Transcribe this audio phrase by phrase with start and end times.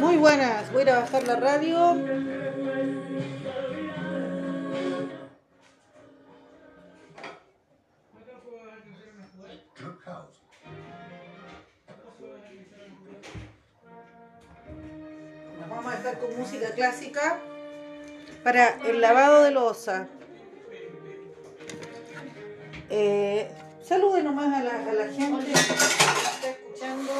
[0.00, 1.94] Muy buenas, voy a ir a bajar la radio.
[15.58, 17.38] Nos vamos a dejar con música clásica
[18.42, 20.08] para el lavado de losa.
[22.88, 23.50] Eh,
[23.82, 27.12] salude nomás a la, a la gente que está escuchando.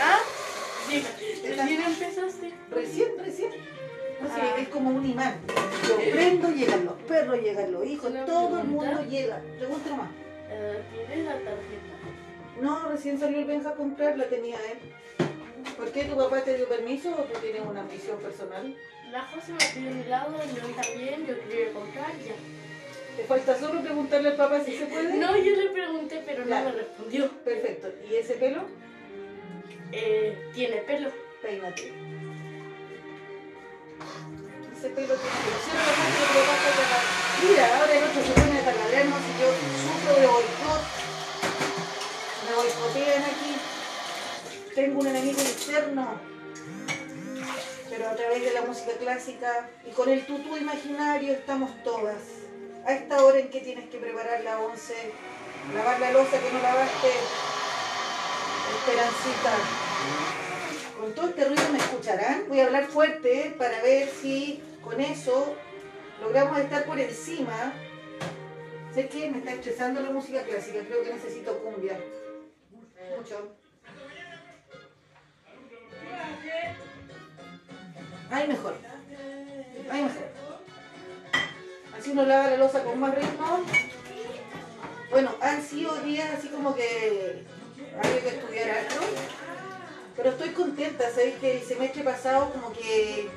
[0.00, 0.20] ¿Ah?
[0.88, 2.52] Dime, ¿recién empezaste?
[2.70, 3.50] Recién, recién.
[4.22, 4.56] Ah.
[4.58, 5.40] es como un imán.
[5.88, 9.40] Yo prendo, llegan los perros, llegan los hijos, todo el mundo llega.
[9.58, 10.10] Pregunta nomás.
[10.50, 11.90] Eh, ¿Tienes la tarjeta?
[12.60, 14.78] No, recién salió el Benja a comprar, la tenía él.
[15.76, 18.74] ¿Por qué tu papá te dio permiso o tú tienes una ambición personal?
[19.10, 22.34] La José me pidió un helado, yo también, yo quería comprar ya.
[23.16, 25.16] ¿Te falta solo preguntarle al papá si se puede?
[25.16, 27.28] No, yo le pregunté, pero no me respondió.
[27.44, 27.88] Perfecto.
[28.08, 28.62] ¿Y ese pelo?
[29.92, 31.10] Eh, ¿Tiene pelo?
[31.42, 31.92] Peínate.
[34.76, 35.58] Ese pelo tiene pelo.
[35.64, 37.04] Cierra la que te vas a talar.
[37.42, 38.62] Mira, ahora el otro se pone a
[39.00, 39.48] y yo
[39.80, 40.82] sufro de boicot.
[42.46, 43.52] Me boicotean aquí.
[44.74, 46.20] Tengo un enemigo externo.
[47.88, 52.22] Pero a través de la música clásica y con el tutú imaginario estamos todas.
[52.86, 55.12] A esta hora en que tienes que preparar la once,
[55.74, 57.12] lavar la losa que no lavaste,
[58.76, 60.39] Esperancita.
[61.00, 62.44] Con todo este ruido me escucharán.
[62.48, 65.56] Voy a hablar fuerte para ver si con eso
[66.20, 67.72] logramos estar por encima.
[68.92, 70.80] Sé que me está estresando la música clásica.
[70.80, 71.98] Creo que necesito cumbia.
[73.16, 73.56] Mucho.
[78.30, 78.76] Ahí mejor.
[79.90, 80.28] Ahí mejor.
[81.98, 83.64] Así uno lava la losa con más ritmo.
[85.10, 87.46] Bueno, han sido días así como que
[87.96, 89.06] había que estudiar algo.
[90.22, 91.36] Pero estoy contenta, ¿sabéis?
[91.36, 93.30] Que el semestre pasado como que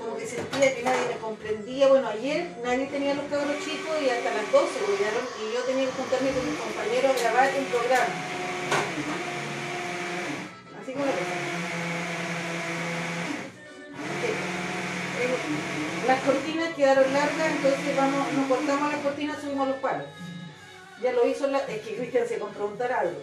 [0.00, 1.86] como que sentía que nadie me comprendía.
[1.86, 4.66] Bueno, ayer nadie tenía los cabros chicos y hasta las 12
[4.98, 8.14] llegaron y yo tenía que juntarme con mis compañeros a grabar un programa.
[10.82, 11.38] Así como la cosa.
[16.08, 20.08] Las cortinas quedaron largas, entonces vamos, nos cortamos las cortinas, subimos los palos.
[21.00, 23.22] Ya lo hizo, la, es que Cristian se compró un taladro.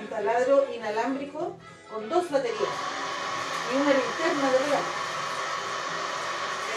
[0.00, 1.58] Un taladro inalámbrico
[1.92, 2.58] con dos baterías
[3.70, 4.84] y una linterna de regalo.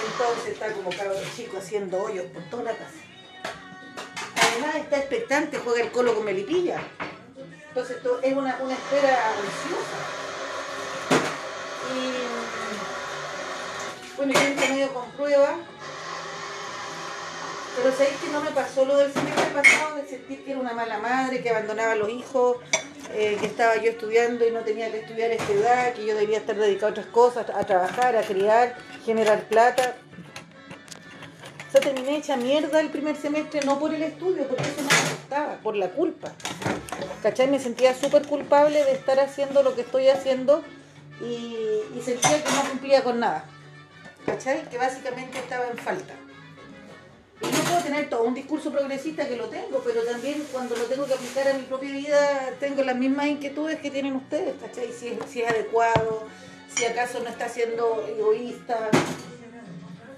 [0.06, 3.00] Entonces está como cabro chico haciendo hoyos por toda la casa.
[4.36, 6.82] Además está expectante, juega el colo con Melipilla.
[7.70, 9.98] Entonces esto es una, una espera ansiosa.
[11.96, 12.12] Y
[14.18, 15.56] bueno, yo entre medio con prueba.
[17.76, 20.74] Pero sabéis que no me pasó lo del semestre pasado de sentir que era una
[20.74, 22.58] mala madre, que abandonaba a los hijos,
[23.14, 26.16] eh, que estaba yo estudiando y no tenía que estudiar a esta edad, que yo
[26.16, 28.76] debía estar dedicado a otras cosas, a trabajar, a criar,
[29.06, 29.96] generar plata.
[31.68, 34.88] O sea, terminé hecha mierda el primer semestre, no por el estudio, porque eso no
[34.88, 36.32] me gustaba, por la culpa.
[37.22, 37.48] ¿Cachai?
[37.50, 40.64] Me sentía súper culpable de estar haciendo lo que estoy haciendo
[41.20, 41.58] y,
[41.94, 43.46] y sentía que no cumplía con nada.
[44.26, 44.70] ¿Cachai?
[44.70, 46.14] Que básicamente estaba en falta.
[47.42, 51.06] Yo puedo tener todo un discurso progresista que lo tengo, pero también cuando lo tengo
[51.06, 54.92] que aplicar a mi propia vida tengo las mismas inquietudes que tienen ustedes, ¿cachai?
[54.94, 56.24] Si es, si es adecuado,
[56.74, 58.90] si acaso no está siendo egoísta.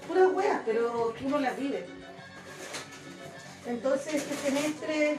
[0.06, 1.86] Puras weas, pero que uno las vive.
[3.66, 5.18] Entonces este semestre,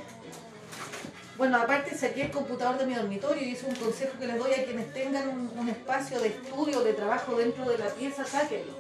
[1.38, 4.54] bueno, aparte saqué el computador de mi dormitorio y es un consejo que les doy
[4.54, 8.74] a quienes tengan un, un espacio de estudio, de trabajo dentro de la pieza, sáquenlo.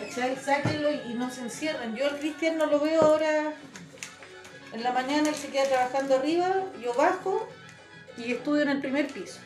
[0.00, 0.36] ¿Cachai?
[0.36, 1.94] Sáquenlo y, no se encierren.
[1.94, 3.52] Yo al Cristian no lo veo ahora.
[4.72, 7.48] En la mañana él se queda trabajando arriba, yo bajo
[8.16, 9.38] y estudio en el primer piso.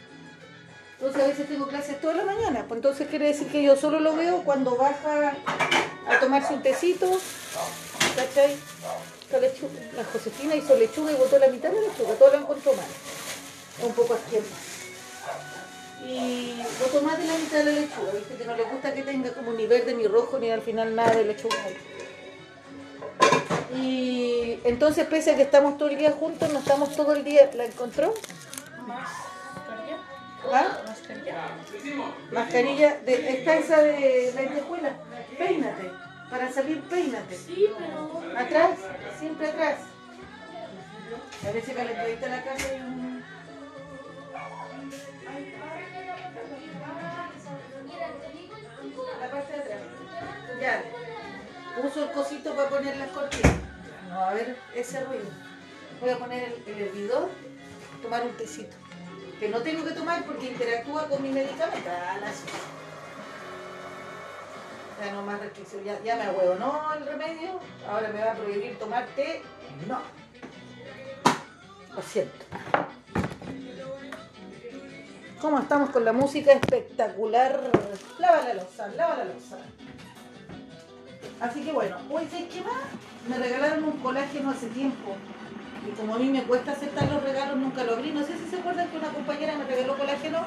[0.98, 2.66] Entonces a veces tengo clases toda la mañana.
[2.68, 5.34] Pues entonces quiere decir que yo solo lo veo cuando baja
[6.06, 7.10] a tomarse un tecito.
[8.16, 8.56] ¿Cachai?
[9.96, 12.86] La Josefina hizo lechuga y botó la mitad de la lechuga, todo lo encontró mal.
[13.82, 14.73] Un poco asqueroso.
[16.06, 19.02] Y botó más de la mitad de la lechuga, viste que no le gusta que
[19.02, 21.56] tenga como ni verde ni rojo ni al final nada de lechuga.
[23.74, 27.50] Y entonces pese a que estamos todo el día juntos, no estamos todo el día,
[27.54, 28.14] ¿la encontró?
[28.86, 29.98] ¿Mascarilla?
[30.52, 30.78] ¿Ah?
[30.86, 31.34] ¿Mascarilla?
[32.30, 34.92] Mascarilla, de, está esa de lentejuela,
[35.38, 35.90] peínate,
[36.30, 37.36] para salir peínate.
[37.36, 38.22] Sí, pero...
[38.38, 38.78] Atrás,
[39.18, 39.78] siempre atrás.
[41.48, 43.13] A veces calentadita la casa y un...
[50.64, 50.82] Ya.
[51.76, 53.52] Puso el cosito para poner las cortinas.
[54.08, 55.26] No va a ver ese ruido.
[56.00, 57.28] Voy a poner el, el hervidor,
[58.02, 58.74] tomar un tecito.
[59.38, 61.90] que no tengo que tomar porque interactúa con mi medicamento.
[61.90, 62.16] Ah.
[65.04, 66.94] Ya no más restricción, ya, me ahuevo, ¿no?
[66.94, 69.42] El remedio, ahora me va a prohibir tomar té.
[69.86, 70.00] No.
[71.94, 72.42] Lo siento.
[75.42, 77.70] ¿Cómo estamos con la música espectacular?
[78.18, 79.58] Lava la loza, lava la loza.
[81.40, 82.84] Así que bueno, hoy ¿sabes qué más?
[83.28, 85.16] Me regalaron un colágeno hace tiempo.
[85.86, 88.12] Y como a mí me cuesta aceptar los regalos, nunca lo abrí.
[88.12, 90.38] No sé si se acuerdan que una compañera me regaló colágeno.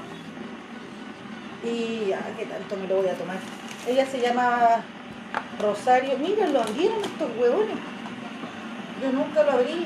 [1.64, 3.38] Y, ah, ¿qué tanto me lo voy a tomar?
[3.88, 4.84] Ella se llama
[5.62, 6.18] Rosario.
[6.18, 7.78] Miren, lo abrieron estos huevones.
[9.02, 9.86] Yo nunca lo abrí.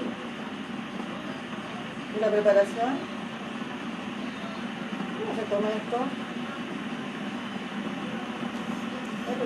[2.16, 2.98] ¿Y la preparación?
[5.18, 5.98] ¿Cómo se toma esto?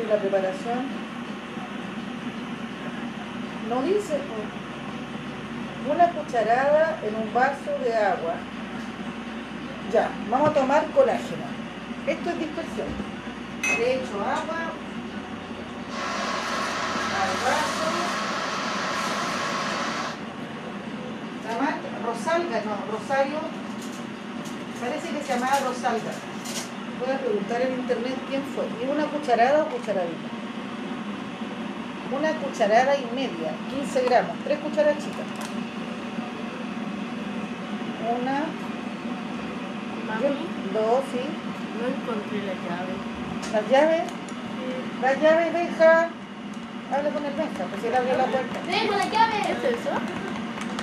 [0.04, 1.05] ¿Y la preparación?
[3.69, 4.19] No dice.
[4.27, 5.95] pues.
[5.95, 8.33] Una cucharada en un vaso de agua.
[9.91, 11.45] Ya, vamos a tomar colágeno.
[12.07, 12.88] Esto es dispersión.
[13.63, 14.71] Le echo agua
[17.21, 17.85] al vaso.
[22.06, 23.39] Rosalga, no, Rosario.
[24.79, 26.13] Parece que se llamaba Rosalga.
[27.00, 28.65] Voy a preguntar en internet quién fue.
[28.81, 30.35] ¿Y una cucharada o cucharadita?
[32.17, 35.27] Una cucharada y media, 15 gramos, tres cucharadas chicas.
[38.21, 38.44] Una,
[40.73, 41.25] dos, sí.
[41.79, 42.94] no encontré la llave.
[43.51, 44.03] Las llaves,
[45.01, 46.09] las llaves, Benja.
[46.94, 48.59] Habla con el Benja, pues él abrió la puerta.
[48.69, 49.39] ¡Tengo la llave!
[49.39, 49.89] ¿Es eso?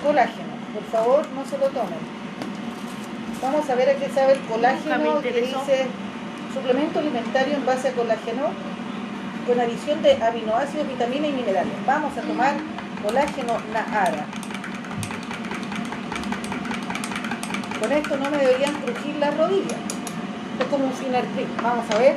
[0.03, 2.23] Colágeno, por favor, no se lo tomen.
[3.41, 5.87] Vamos a ver a qué sabe el colágeno que dice
[6.53, 8.51] suplemento alimentario en base a colágeno
[9.47, 11.73] con adición de aminoácidos, vitaminas y minerales.
[11.87, 12.55] Vamos a tomar
[13.03, 14.27] colágeno Nahara.
[17.81, 19.79] Con esto no me deberían crujir las rodillas.
[20.61, 21.63] Es como un Finartrip.
[21.63, 22.17] Vamos a ver.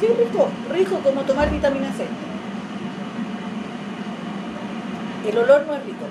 [0.00, 2.06] Sí, rico, rico como tomar vitamina C.
[5.28, 6.04] El olor no es rico.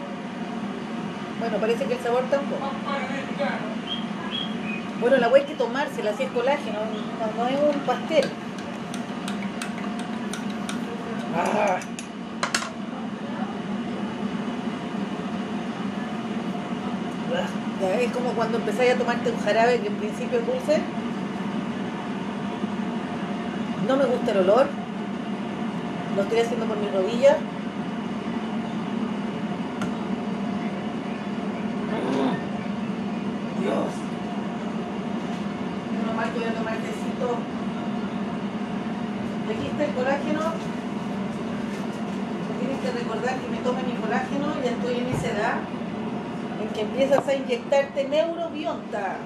[1.39, 2.71] Bueno, parece que el sabor tampoco.
[4.99, 8.25] Bueno, la hueá hay que tomársela, si es colágeno, no, no es un pastel.
[18.03, 20.81] Es como cuando empezáis a tomarte un jarabe que en principio es dulce.
[23.87, 24.67] No me gusta el olor.
[26.15, 27.37] Lo estoy haciendo por mi rodilla.
[33.59, 33.91] Dios.
[35.97, 37.37] Menos mal que voy a tomar tecito.
[39.49, 40.41] Aquí está el colágeno.
[42.59, 45.55] Tienes que recordar que me tome mi colágeno, ya estoy en esa edad
[46.73, 49.17] en que empiezas a inyectarte neurobionta.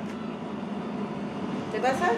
[1.72, 2.12] ¿Te pasa?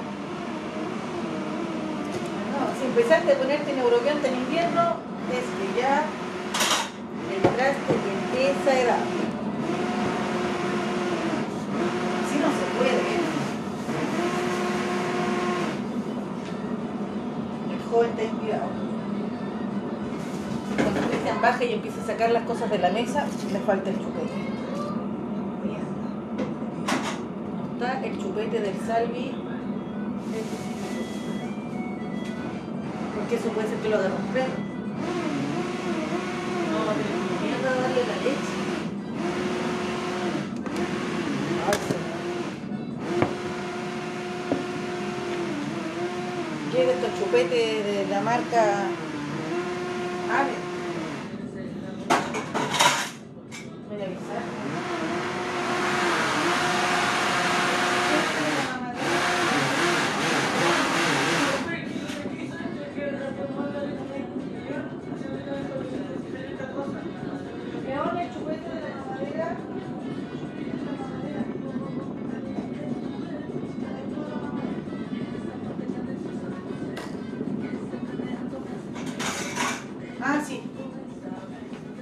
[2.51, 4.95] No, si empezaste a ponerte neurobionta en invierno,
[5.31, 6.03] es que ya
[7.35, 9.03] entraste en esa edad.
[12.31, 13.19] Si no se puede.
[17.71, 18.69] El joven está inspirado.
[20.75, 23.97] Cuando Cristian baja y empieza a sacar las cosas de la mesa, le falta el
[23.97, 24.59] chupete.
[27.79, 29.31] Está el chupete del Salvi.
[33.15, 34.53] Porque eso puede ser que lo un perro.
[36.71, 37.11] No, pero
[37.43, 38.59] mierda darle la leche.
[46.79, 48.88] Estos chupetes de la marca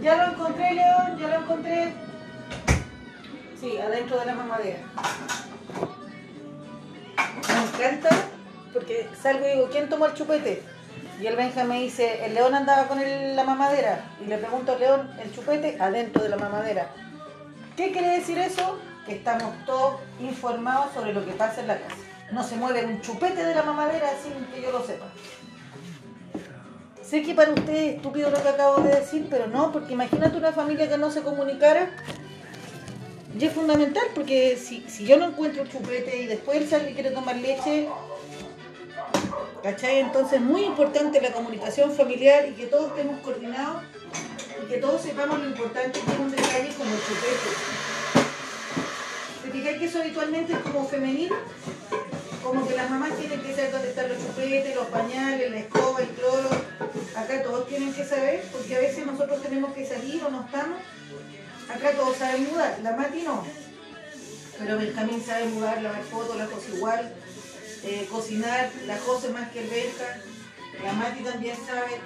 [0.01, 1.94] Ya lo encontré, León, ya lo encontré.
[3.60, 4.80] Sí, adentro de la mamadera.
[7.48, 8.10] Me encanta
[8.74, 10.62] porque salgo y digo, ¿quién tomó el chupete?
[11.20, 14.06] Y el Benja me dice, el león andaba con la mamadera.
[14.24, 16.89] Y le pregunto al león, el chupete adentro de la mamadera.
[17.75, 18.77] ¿Qué quiere decir eso?
[19.06, 21.96] Que estamos todos informados sobre lo que pasa en la casa.
[22.32, 25.06] No se mueve un chupete de la mamadera sin que yo lo sepa.
[27.07, 30.35] Sé que para ustedes es estúpido lo que acabo de decir, pero no, porque imagínate
[30.35, 31.89] una familia que no se comunicara.
[33.39, 36.91] Y es fundamental porque si, si yo no encuentro el chupete y después él sale
[36.91, 37.87] y quiere tomar leche,
[39.63, 39.99] ¿cachai?
[39.99, 43.83] Entonces es muy importante la comunicación familiar y que todos estemos coordinados
[44.61, 47.49] y que todos sepamos lo importante que es un detalle como el chupete.
[49.43, 51.35] ¿Te fijas que eso habitualmente es como femenino?
[52.48, 56.00] Como que las mamás tienen que saber dónde están los chupetes, los pañales, la escoba,
[56.00, 56.50] el cloro.
[57.13, 60.80] Acá todos tienen que saber, porque a veces nosotros tenemos que salir o no estamos.
[61.70, 63.44] Acá todos saben mudar, la Mati no.
[64.58, 67.13] Pero Benjamín sabe mudar, lavar fotos, la cosa igual,
[67.84, 70.22] eh, cocinar, la José más que el Benja.
[70.86, 72.00] La Mati también sabe.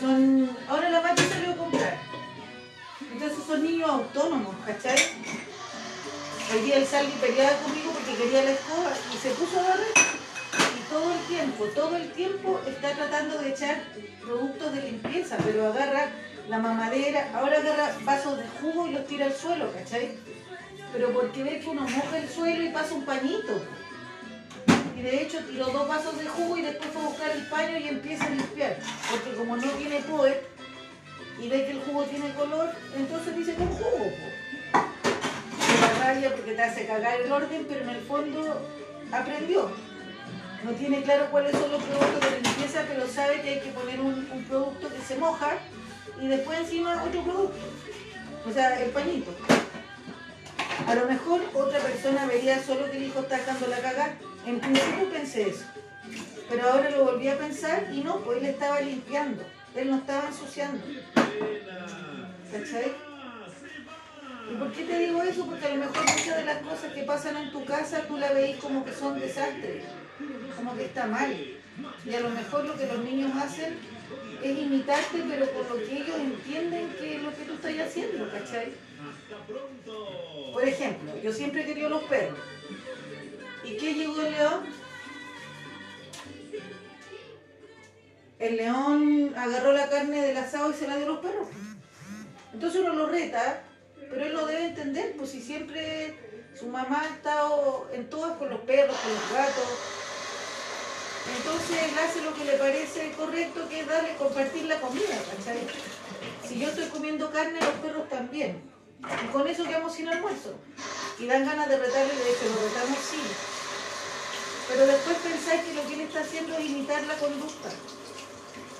[0.00, 0.56] Son...
[0.70, 1.98] Ahora la Mati salió a comprar.
[3.12, 4.96] Entonces son niños autónomos, ¿cachai?
[6.52, 9.94] Hoy día el Salvi peleaba conmigo porque quería la escoba y se puso a barrer.
[10.76, 13.82] Y todo el tiempo, todo el tiempo está tratando de echar
[14.20, 16.10] productos de limpieza, pero agarra
[16.48, 20.18] la mamadera, ahora agarra vasos de jugo y los tira al suelo, ¿cachai?
[20.92, 23.62] Pero porque ve que uno moja el suelo y pasa un pañito.
[24.96, 27.78] Y de hecho tiró dos vasos de jugo y después fue a buscar el paño
[27.78, 28.78] y empieza a limpiar.
[29.10, 30.46] Porque como no tiene poder
[31.40, 34.04] y ve que el jugo tiene color, entonces dice que es jugo.
[34.04, 34.43] Po.
[36.04, 38.60] Porque te hace cagar el orden, pero en el fondo
[39.10, 39.70] aprendió.
[40.62, 44.00] No tiene claro cuáles son los productos de limpieza, pero sabe que hay que poner
[44.00, 45.52] un, un producto que se moja
[46.20, 47.58] y después encima otro producto.
[48.46, 49.30] O sea, el pañito.
[50.86, 54.14] A lo mejor otra persona vería solo que el hijo está dejando la caga.
[54.46, 55.64] En principio pensé eso.
[56.50, 59.42] Pero ahora lo volví a pensar y no, pues él estaba limpiando.
[59.74, 60.84] Él no estaba ensuciando.
[62.52, 63.13] ¿Cachai?
[64.50, 65.46] ¿Y por qué te digo eso?
[65.46, 68.32] Porque a lo mejor muchas de las cosas que pasan en tu casa tú la
[68.32, 69.84] veis como que son desastres,
[70.56, 71.32] como que está mal.
[71.32, 73.78] Y a lo mejor lo que los niños hacen
[74.42, 78.30] es imitarte, pero por lo que ellos entienden que es lo que tú estás haciendo,
[78.30, 78.72] ¿cachai?
[80.52, 82.38] Por ejemplo, yo siempre he querido los perros.
[83.64, 84.66] ¿Y qué llegó el león?
[88.38, 91.48] El león agarró la carne del asado y se la dio a los perros.
[92.52, 93.62] Entonces uno lo reta,
[94.10, 96.18] pero él lo debe entender, pues si siempre
[96.58, 99.68] su mamá ha estado en todas con los perros, con los gatos.
[101.36, 105.66] Entonces él hace lo que le parece correcto, que es darle, compartir la comida, ¿cachai?
[106.46, 108.62] Si yo estoy comiendo carne, los perros también.
[109.24, 110.54] Y con eso quedamos sin almuerzo.
[111.18, 113.20] Y dan ganas de retarle, de hecho, lo retamos sí.
[114.68, 117.70] Pero después pensáis que lo que él está haciendo es imitar la conducta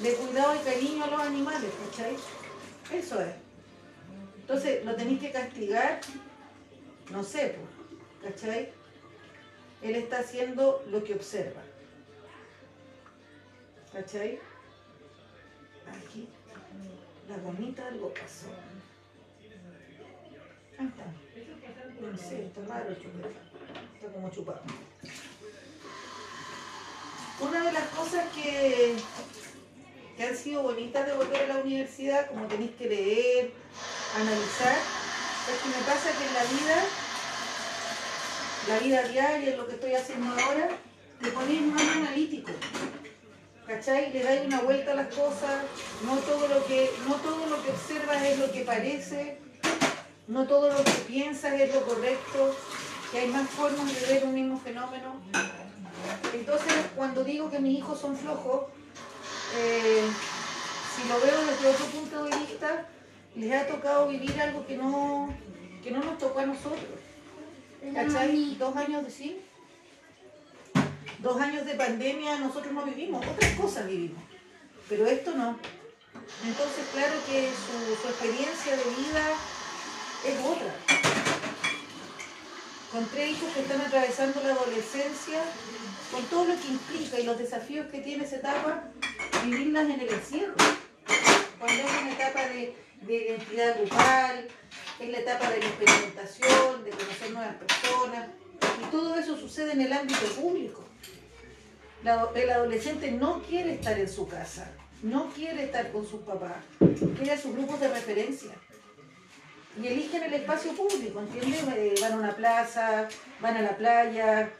[0.00, 2.16] de cuidado y cariño a los animales, ¿cachai?
[2.92, 3.43] Eso es.
[4.44, 6.00] Entonces, lo tenéis que castigar,
[7.10, 7.56] no sé,
[8.20, 8.72] pues, ¿cachai?
[9.80, 11.62] Él está haciendo lo que observa.
[13.90, 14.38] ¿Cachai?
[15.88, 16.28] Aquí,
[17.26, 18.48] la gomita algo pasó.
[20.78, 21.04] Ahí está.
[22.02, 23.34] No sé, está raro el chupete.
[23.94, 24.60] Está como chupado.
[27.40, 28.96] Una de las cosas que,
[30.16, 33.52] que han sido bonitas de volver a la universidad, como tenéis que leer,
[34.16, 34.76] analizar,
[35.50, 36.84] es que me pasa que en la vida,
[38.68, 40.68] la vida diaria, lo que estoy haciendo ahora,
[41.20, 42.52] te ponéis más analítico.
[43.66, 44.12] ¿Cachai?
[44.12, 45.62] Le dais una vuelta a las cosas,
[46.04, 49.38] no todo lo que, no todo lo que observas es lo que parece,
[50.28, 52.54] no todo lo que piensas es lo correcto,
[53.10, 55.20] que hay más formas de ver un mismo fenómeno.
[56.34, 58.66] Entonces, cuando digo que mis hijos son flojos,
[59.56, 60.02] eh,
[60.94, 62.86] si lo veo desde otro punto de vista,
[63.34, 65.34] les ha tocado vivir algo que no,
[65.82, 67.00] que no nos tocó a nosotros.
[67.92, 68.56] ¿Cachai?
[68.58, 69.40] Dos años de sí.
[71.18, 74.22] Dos años de pandemia nosotros no vivimos, otras cosas vivimos,
[74.88, 75.58] pero esto no.
[76.44, 79.24] Entonces, claro que su, su experiencia de vida
[80.26, 80.74] es otra.
[82.92, 85.42] Con tres hijos que están atravesando la adolescencia,
[86.14, 88.84] con todo lo que implica y los desafíos que tiene esa etapa,
[89.44, 90.54] vivirlas en el encierro.
[91.58, 94.46] Cuando es una etapa de, de identidad grupal,
[95.00, 98.28] es la etapa de la experimentación, de conocer nuevas personas,
[98.80, 100.84] y todo eso sucede en el ámbito público.
[102.36, 104.70] El adolescente no quiere estar en su casa,
[105.02, 106.58] no quiere estar con sus papás,
[107.18, 108.52] quiere sus grupos de referencia.
[109.82, 111.64] Y eligen el espacio público, ¿entiendes?
[111.76, 113.08] Eh, van a una plaza,
[113.40, 114.52] van a la playa,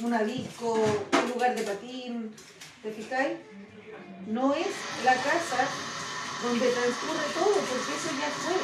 [0.00, 2.34] una disco, un lugar de patín,
[2.82, 3.38] ¿te fijáis?
[4.26, 4.66] No es
[5.04, 5.68] la casa
[6.42, 8.54] donde transcurre todo, porque eso ya fue.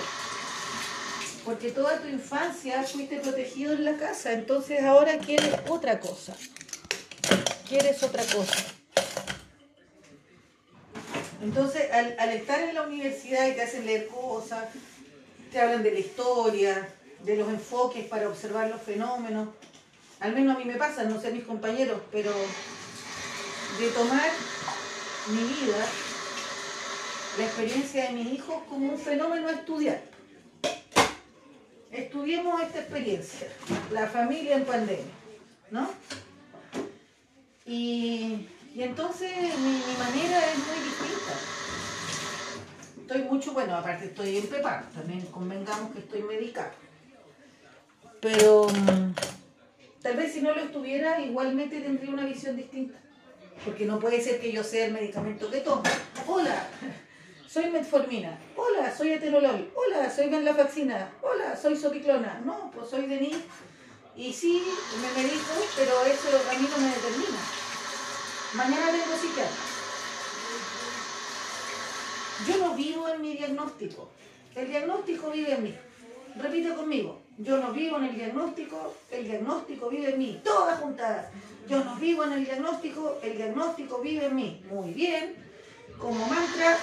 [1.44, 6.34] Porque toda tu infancia fuiste protegido en la casa, entonces ahora quieres otra cosa.
[7.68, 8.56] Quieres otra cosa.
[11.42, 14.64] Entonces, al, al estar en la universidad y te hacen leer cosas,
[15.50, 16.88] te hablan de la historia,
[17.24, 19.48] de los enfoques para observar los fenómenos.
[20.20, 22.30] Al menos a mí me pasa, no sé mis compañeros, pero
[23.78, 24.30] de tomar
[25.28, 25.86] mi vida,
[27.38, 30.02] la experiencia de mis hijos como un fenómeno a estudiar.
[31.90, 33.48] Estudiemos esta experiencia,
[33.90, 35.14] la familia en pandemia,
[35.70, 35.90] ¿no?
[37.64, 41.32] Y, y entonces mi, mi manera es muy distinta.
[43.00, 46.70] Estoy mucho, bueno, aparte estoy en PEPAR, también convengamos que estoy medicado.
[48.20, 49.12] Pero mm,
[50.02, 52.98] tal vez si no lo estuviera, igualmente tendría una visión distinta.
[53.64, 55.82] Porque no puede ser que yo sea el medicamento que tomo.
[56.26, 56.66] Hola,
[57.46, 58.38] soy metformina.
[58.56, 59.70] Hola, soy atenolol.
[59.74, 61.12] Hola, soy venlafaxina.
[61.20, 62.40] Hola, soy sopiclona.
[62.44, 63.36] No, pues soy Denis.
[64.16, 64.62] Y sí,
[65.00, 67.38] me medico, pero eso a mí no me determina.
[68.54, 69.56] Mañana tengo psiquiatra.
[72.48, 74.10] Yo no vivo en mi diagnóstico.
[74.54, 75.74] El diagnóstico vive en mí.
[76.36, 77.19] Repite conmigo.
[77.42, 80.40] Yo no vivo en el diagnóstico, el diagnóstico vive en mí.
[80.44, 81.26] Todas juntadas.
[81.66, 84.62] Yo no vivo en el diagnóstico, el diagnóstico vive en mí.
[84.70, 85.36] Muy bien.
[85.98, 86.76] Como mantra.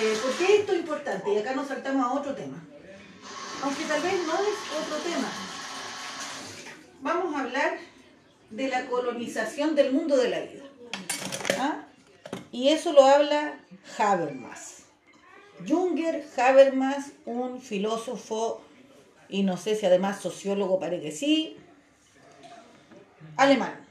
[0.00, 1.34] Eh, ¿Por qué esto es importante?
[1.34, 2.56] Y acá nos saltamos a otro tema.
[3.62, 5.28] Aunque tal vez no es otro tema.
[7.02, 7.78] Vamos a hablar
[8.48, 10.64] de la colonización del mundo de la vida.
[11.58, 11.84] ¿Ah?
[12.52, 13.60] Y eso lo habla
[13.98, 14.77] Habermas.
[15.66, 18.62] Junger Habermas, un filósofo,
[19.28, 21.56] y no sé si además sociólogo, parece que sí,
[23.36, 23.86] alemán.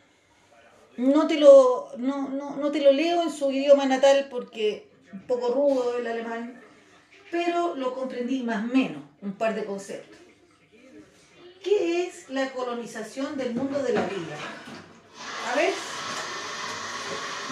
[0.97, 5.21] No te, lo, no, no, no te lo leo en su idioma natal porque un
[5.21, 6.59] poco rudo el alemán,
[7.29, 10.17] pero lo comprendí más o menos, un par de conceptos.
[11.63, 14.37] ¿Qué es la colonización del mundo de la vida?
[15.51, 15.73] A ver,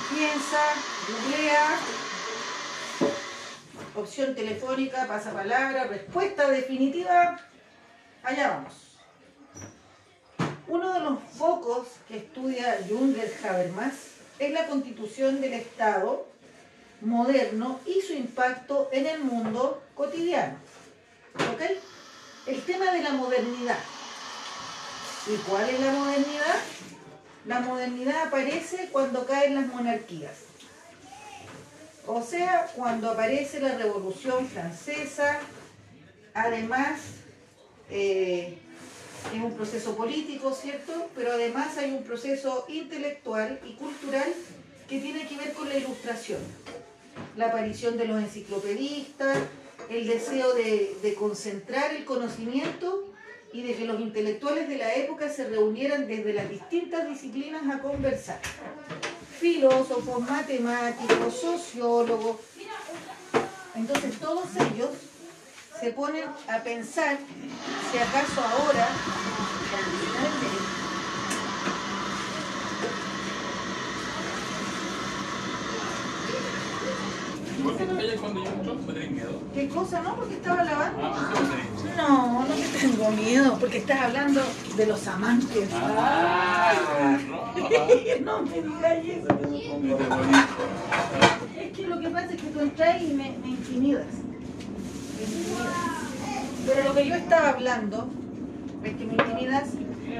[0.10, 0.62] piensa,
[1.08, 1.80] googlea,
[3.96, 7.40] opción telefónica, pasapalabra, respuesta definitiva,
[8.24, 8.74] allá vamos.
[10.68, 13.94] Uno de los focos que estudia Junger Habermas
[14.40, 16.28] es la constitución del Estado
[17.02, 20.58] moderno y su impacto en el mundo cotidiano.
[21.36, 21.62] ¿Ok?
[22.48, 23.80] El tema de la modernidad.
[25.28, 26.56] ¿Y cuál es la modernidad?
[27.46, 30.55] La modernidad aparece cuando caen las monarquías.
[32.08, 35.40] O sea, cuando aparece la Revolución Francesa,
[36.36, 37.00] además
[37.90, 38.60] eh,
[39.34, 41.10] es un proceso político, ¿cierto?
[41.16, 44.32] Pero además hay un proceso intelectual y cultural
[44.88, 46.40] que tiene que ver con la ilustración.
[47.38, 49.40] La aparición de los enciclopedistas,
[49.90, 53.12] el deseo de, de concentrar el conocimiento
[53.52, 57.80] y de que los intelectuales de la época se reunieran desde las distintas disciplinas a
[57.80, 58.40] conversar
[59.40, 62.38] filósofos, matemáticos, sociólogos.
[63.76, 64.90] Entonces todos ellos
[65.80, 67.18] se ponen a pensar
[67.92, 68.88] si acaso ahora,
[79.54, 80.02] ¿Qué cosa?
[80.02, 81.02] No, porque estaba lavando.
[81.98, 84.42] No, no te tengo miedo, porque estás hablando
[84.76, 85.70] de los amantes.
[85.74, 86.74] Ah,
[88.24, 89.28] no me digas eso.
[91.58, 94.06] Es que lo que pasa es que tú entras y me, me intimidas.
[95.18, 95.74] Me intimidas.
[96.68, 98.10] Pero lo que yo estaba hablando
[98.84, 99.70] es que me intimidas.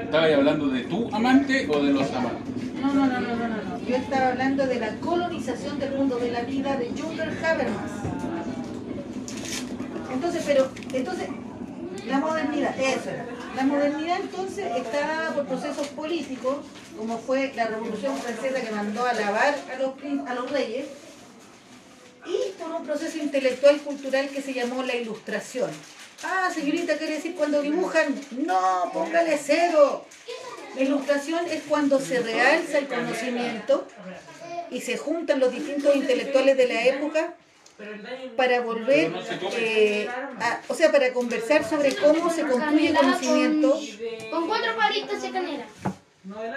[0.04, 2.74] ¿Estabas hablando de tu amante o de los amantes?
[2.80, 3.80] No, no, no, no, no, no.
[3.86, 7.90] Yo estaba hablando de la colonización del mundo de la vida de Junger Habermas.
[10.12, 11.28] Entonces, pero, entonces,
[12.06, 13.26] la modernidad, eso era.
[13.56, 16.56] La modernidad entonces está dada por procesos políticos,
[16.96, 20.86] como fue la Revolución Francesa que mandó a lavar a los, a los reyes,
[22.26, 25.70] y por un proceso intelectual cultural que se llamó la ilustración.
[26.24, 30.04] Ah, señorita, quiere decir cuando dibujan, no, póngale cero.
[30.74, 33.86] La ilustración es cuando se realza el conocimiento
[34.70, 37.34] y se juntan los distintos intelectuales de la época
[38.36, 39.12] para volver,
[39.58, 40.08] eh,
[40.40, 43.78] a- o sea, para conversar sobre cómo se construye Canela conocimiento,
[44.30, 45.66] con, cuatro palitos de canela.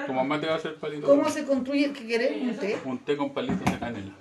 [0.08, 1.06] Tu mamá te va a hacer palito.
[1.06, 2.42] cómo se construye, ¿qué querés?
[2.42, 2.78] Un té.
[2.86, 4.12] Un té con palitos de canela.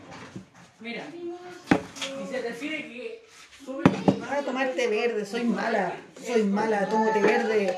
[0.80, 3.17] Mira, y se refiere que
[3.68, 3.84] Voy
[4.30, 5.92] a tomar té verde, soy mala,
[6.26, 7.58] soy mala, tomo té verde.
[7.58, 7.76] niveles.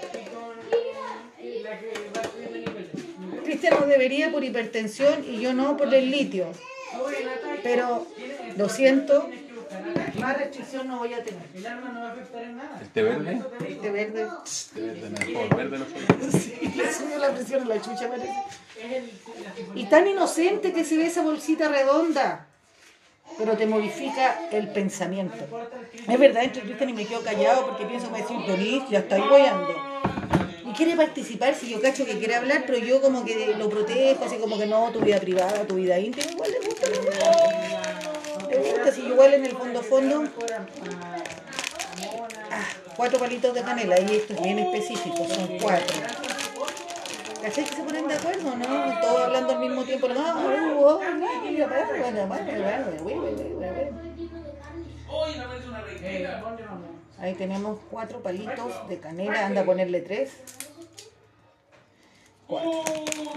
[3.44, 6.46] Cristiano debería por hipertensión y yo no por el litio.
[7.64, 8.07] Pero
[8.57, 9.29] lo siento,
[10.20, 11.42] más restricción no voy a tener.
[11.55, 12.79] El alma no va a afectar en nada.
[12.81, 13.42] ¿El té verde?
[13.66, 13.81] Digo.
[13.83, 14.29] Té verde.
[14.74, 16.42] Té verde mejor, verde los ojos.
[16.42, 18.33] Sí, le subió la presión a la chucha, parece.
[18.81, 19.11] El,
[19.74, 22.46] Y tan inocente que se ve esa bolsita redonda.
[23.38, 25.36] Pero te modifica el pensamiento.
[26.08, 28.98] Es verdad, entre Cristian y me quedo callado porque pienso que me decir Doris, ya
[29.00, 29.74] estoy guayando.
[30.66, 34.24] Y quiere participar, si yo cacho que quiere hablar, pero yo como que lo protejo,
[34.24, 36.88] así como que no, tu vida privada, tu vida íntima, igual le gusta.
[38.48, 40.24] Le gusta, si igual en el fondo fondo.
[42.50, 42.66] Ah,
[42.96, 45.96] cuatro palitos de canela, y esto es bien específico, son cuatro.
[47.42, 49.00] ¿Cachai que se ponen de acuerdo, no?
[49.00, 51.00] Todos hablando al mismo tiempo, no, uh, oh.
[57.18, 60.33] Ahí tenemos cuatro palitos de canela, anda a ponerle tres.
[62.46, 62.83] Cuatro.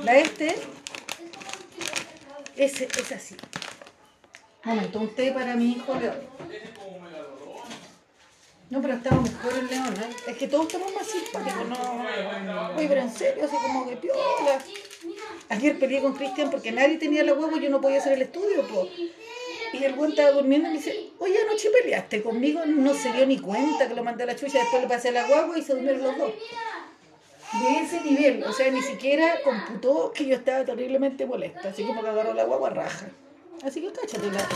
[0.03, 0.55] La este,
[2.55, 3.35] ese es así.
[4.63, 6.15] Momento, un té para mi hijo León.
[8.73, 10.15] No, pero estamos mejor el León, ¿eh?
[10.31, 12.75] Es que todos estamos más simpáticos, no.
[12.75, 14.57] Oye, pero en serio, así como que piola.
[15.49, 18.23] Ayer peleé con Cristian porque nadie tenía la huevo y yo no podía hacer el
[18.23, 18.87] estudio, pues.
[19.73, 23.27] Y el buen estaba durmiendo y me dice, oye, anoche peleaste conmigo, no se dio
[23.27, 25.75] ni cuenta que lo mandé a la chucha, después le pasé la guagua y se
[25.75, 26.31] durmieron los dos.
[27.53, 32.01] De ese nivel, o sea, ni siquiera computó que yo estaba terriblemente molesta, así como
[32.01, 33.05] que agarró la guagua raja.
[33.63, 34.47] Así que cáchate la...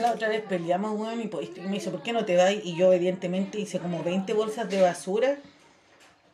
[0.00, 2.52] La otra vez peleamos, weón, y pues, y me dice, ¿por qué no te vas?
[2.62, 5.38] Y yo obedientemente hice como 20 bolsas de basura.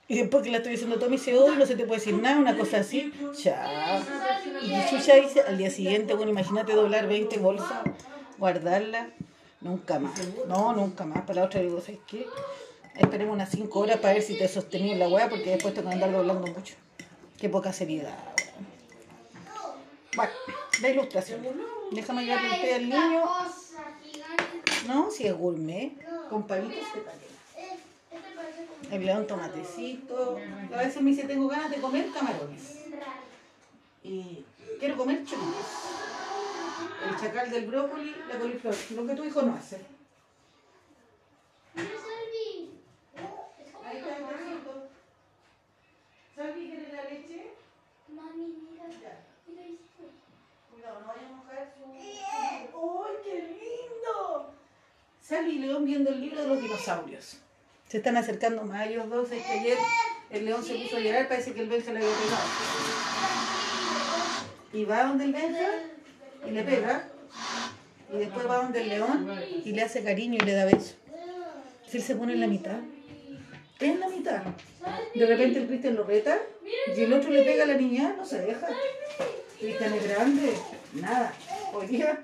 [0.09, 2.15] Y después que la estoy diciendo todo, me dice, oh, no se te puede decir
[2.15, 3.13] nada, una cosa así.
[3.37, 4.03] Chao.
[4.63, 7.83] Y yo ya hice al día siguiente, bueno, imagínate doblar 20 bolsas,
[8.39, 9.09] guardarlas.
[9.61, 10.13] Nunca más.
[10.47, 11.23] No, nunca más.
[11.23, 12.27] Para la otra digo, ¿sabes qué?
[12.95, 15.89] Esperemos unas 5 horas para ver si te sostenía en la weá, porque después tengo
[15.89, 16.75] que andar doblando mucho.
[17.39, 18.17] Qué poca seriedad.
[20.15, 20.33] Bueno,
[20.81, 21.41] la ilustración.
[21.93, 23.25] Déjame llevarle el té al niño.
[24.87, 25.93] No, si es gourmet.
[26.29, 27.37] Con palitos de canela.
[28.91, 30.39] El león tomatecito.
[30.75, 32.85] A veces me dice, tengo ganas de comer camarones.
[34.03, 34.45] Y
[34.79, 35.67] quiero comer choritos.
[37.09, 38.75] El chacal del brócoli, la coliflor.
[38.95, 39.81] Lo que tu hijo no hace.
[43.85, 44.89] Ahí está el vasito.
[46.35, 47.53] ¿Salvi quiere la leche?
[49.03, 49.25] Ya.
[49.45, 49.77] Cuidado,
[50.95, 51.93] no vaya a mojar su...
[51.93, 52.69] ¡Ay,
[53.25, 54.53] qué lindo!
[55.21, 57.39] Sally y León viendo el libro de los dinosaurios.
[57.89, 59.31] Se están acercando más a ellos dos.
[59.31, 59.79] Es que ayer
[60.31, 62.43] el león se puso a llorar, parece que el Benja le había pegado.
[64.73, 65.69] Y va donde el Benja
[66.47, 67.09] y le pega.
[68.13, 70.95] Y después va donde el león y le hace cariño y le da beso.
[71.87, 72.79] Si él se pone en la mitad.
[73.79, 74.43] En la mitad.
[75.15, 76.39] De repente el Cristian lo reta
[76.97, 78.69] y el otro le pega a la niña, no se deja.
[79.59, 80.55] Cristian es grande,
[80.95, 81.33] nada.
[81.73, 82.21] Hoy día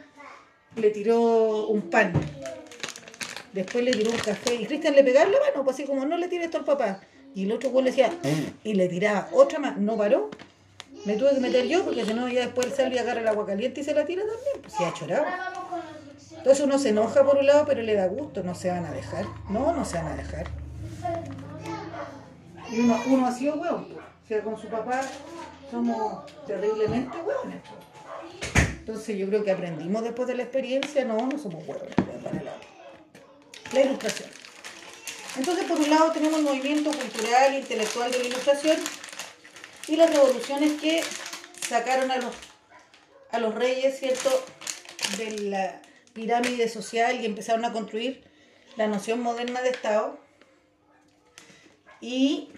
[0.77, 2.13] le tiró un pan.
[3.53, 4.55] Después le tiró un café.
[4.55, 7.01] Y Cristian le pegaba la mano, pues así como no le tires esto al papá.
[7.35, 8.13] Y el otro güey le decía,
[8.65, 9.77] y le tiraba otra más.
[9.77, 10.31] No paró.
[11.05, 13.45] Me tuve que meter yo porque si no ya después el Salvi agarra el agua
[13.45, 14.63] caliente y se la tira también.
[14.63, 15.25] Pues se ha chorado.
[16.37, 18.43] Entonces uno se enoja por un lado, pero le da gusto.
[18.43, 19.27] No se van a dejar.
[19.49, 20.47] No, no se van a dejar.
[22.71, 23.85] Y uno, uno ha sido hueón.
[23.87, 23.99] pues.
[23.99, 25.03] O sea, con su papá
[25.71, 27.63] somos terriblemente hueones.
[28.83, 31.87] Entonces yo creo que aprendimos después de la experiencia, no, no somos lado.
[33.73, 34.29] La ilustración.
[35.37, 38.77] Entonces, por un lado tenemos el movimiento cultural e intelectual de la ilustración
[39.87, 41.01] y las revoluciones que
[41.69, 42.35] sacaron a los,
[43.31, 44.45] a los reyes, ¿cierto?,
[45.17, 45.81] de la
[46.13, 48.25] pirámide social y empezaron a construir
[48.75, 50.19] la noción moderna de Estado.
[52.01, 52.49] Y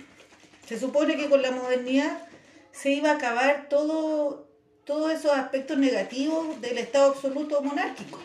[0.67, 2.27] se supone que con la modernidad
[2.73, 4.44] se iba a acabar todo,
[4.85, 8.21] todos esos aspectos negativos del Estado absoluto monárquico.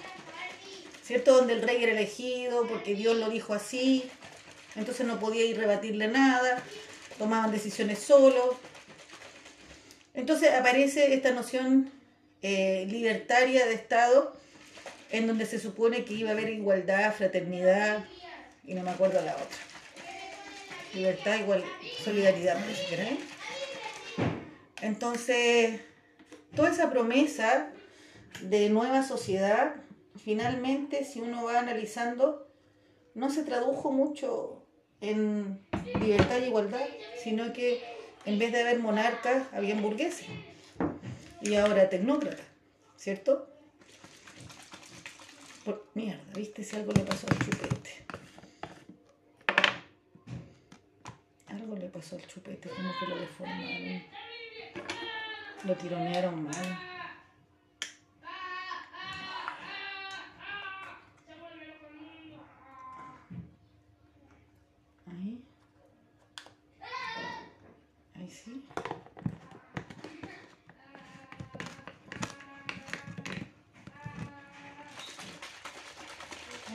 [1.04, 1.36] ¿Cierto?
[1.36, 4.10] Donde el rey era elegido porque Dios lo dijo así,
[4.76, 6.62] entonces no podía ir rebatirle nada,
[7.17, 8.56] tomaban decisiones solos.
[10.13, 11.91] Entonces aparece esta noción
[12.41, 14.36] eh, libertaria de Estado,
[15.12, 18.06] en donde se supone que iba a haber igualdad, fraternidad,
[18.65, 19.58] y no me acuerdo la otra.
[20.93, 21.63] Libertad, igual,
[22.04, 23.17] solidaridad, que era, ¿eh?
[24.82, 25.82] Entonces,
[26.55, 27.71] toda esa promesa
[28.41, 29.75] de nueva sociedad,
[30.17, 32.47] finalmente, si uno va analizando,
[33.13, 34.65] no se tradujo mucho
[35.01, 35.59] en
[36.01, 36.85] libertad y igualdad,
[37.21, 37.81] sino que
[38.25, 40.27] en vez de haber monarcas, había burgueses
[41.41, 42.45] y ahora tecnócratas,
[42.97, 43.49] ¿cierto?
[45.63, 48.05] Por, mierda, ¿viste si algo le pasó al chupete?
[51.47, 54.03] Algo le pasó al chupete, como que lo deformaron.
[55.65, 56.80] Lo tironearon mal.
[65.06, 65.43] Ahí.
[68.15, 68.63] Ahí sí.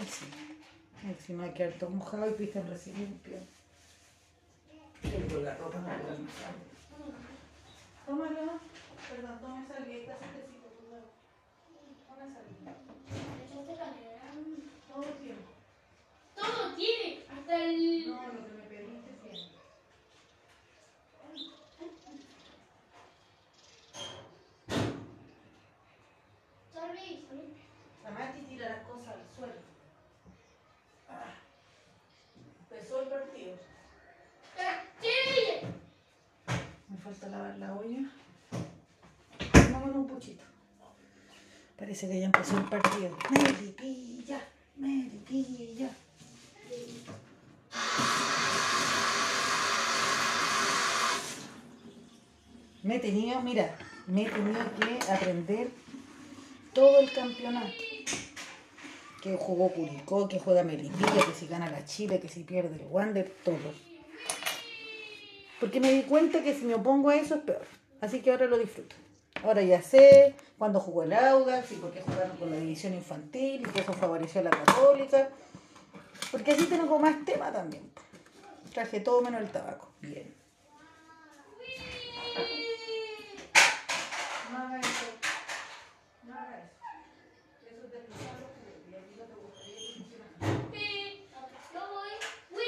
[0.06, 0.26] Sí.
[1.26, 3.38] Si no hay que harto mojado y pisan recién limpio.
[5.00, 6.54] Tengo la ropa no puedo almorzar.
[8.06, 8.60] Tómalo.
[9.08, 11.04] Perdón, tome esa galleta, suertecito, por favor.
[12.08, 12.72] Una salida.
[13.44, 14.26] ¿Echaste canela?
[14.88, 15.50] Todo el tiempo.
[16.34, 18.06] Todo tiene, hasta el...
[18.08, 19.50] No, lo que me pediste siempre.
[26.72, 27.54] Salvi, salvi.
[28.02, 29.60] La Mati tira las cosas al suelo.
[31.08, 31.34] Ah.
[32.70, 33.54] Empezó el partido.
[35.00, 35.66] ¡Sí!
[36.88, 38.10] Me falta lavar la olla.
[39.72, 40.44] Vámonos un puchito.
[41.84, 43.14] Parece que ya empezó el partido.
[43.28, 44.40] Melipilla,
[44.78, 45.90] Melipilla.
[52.82, 55.68] Me he tenido, mira, me he tenido que aprender
[56.72, 57.74] todo el campeonato.
[59.22, 62.86] Que jugó Curicó, que juega Melipilla, que si gana la Chile, que si pierde el
[62.90, 63.74] Wander, todo.
[65.60, 67.66] Porque me di cuenta que si me opongo a eso es peor.
[68.00, 69.03] Así que ahora lo disfruto.
[69.44, 73.60] Ahora ya sé cuándo jugó el Audax y por qué jugaron con la división infantil
[73.60, 75.28] y que eso favoreció a la católica.
[76.30, 77.92] Porque así tengo más tema también.
[78.72, 79.92] Traje todo menos el tabaco.
[80.00, 80.34] Bien.
[84.50, 85.06] No haga eso.
[86.26, 86.72] No haga eso.
[87.68, 88.48] Eso te lo saco,
[88.90, 90.34] y a ti no te gustaría que funcionara.
[90.72, 91.28] Sí.
[91.74, 92.12] Yo voy.
[92.50, 92.62] ¡Uy!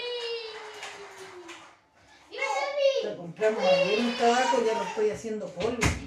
[2.31, 3.17] ¡Mira, O sea, Salvi!
[3.17, 3.63] compramos
[3.99, 6.06] un tabaco y ya lo estoy haciendo polvo.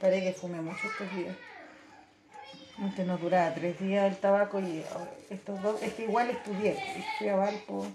[0.00, 1.36] Parece que fumé mucho estos días.
[2.78, 4.82] Antes no duraba tres días el tabaco y
[5.28, 6.76] estos dos, es que igual estudié.
[7.18, 7.86] Fui a Valpo.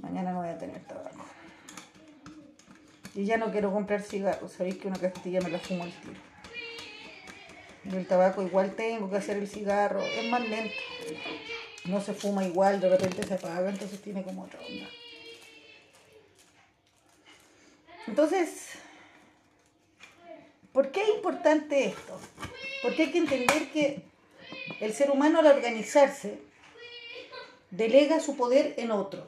[0.00, 1.26] Mañana no voy a tener tabaco.
[3.14, 4.52] Y ya no quiero comprar cigarros.
[4.52, 6.20] Sabéis que una castilla me la fumo al tiro.
[7.84, 10.02] Y el tabaco igual tengo que hacer el cigarro.
[10.02, 10.74] Es más lento.
[11.84, 14.88] No se fuma igual, de repente se apaga, entonces tiene como otra onda.
[18.06, 18.73] Entonces,
[20.74, 22.18] ¿por qué es importante esto?
[22.82, 24.02] Porque hay que entender que
[24.80, 26.38] el ser humano al organizarse
[27.70, 29.26] delega su poder en otro.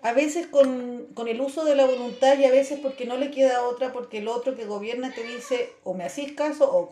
[0.00, 3.32] A veces con, con el uso de la voluntad y a veces porque no le
[3.32, 6.88] queda otra, porque el otro que gobierna te dice o me hacís caso o...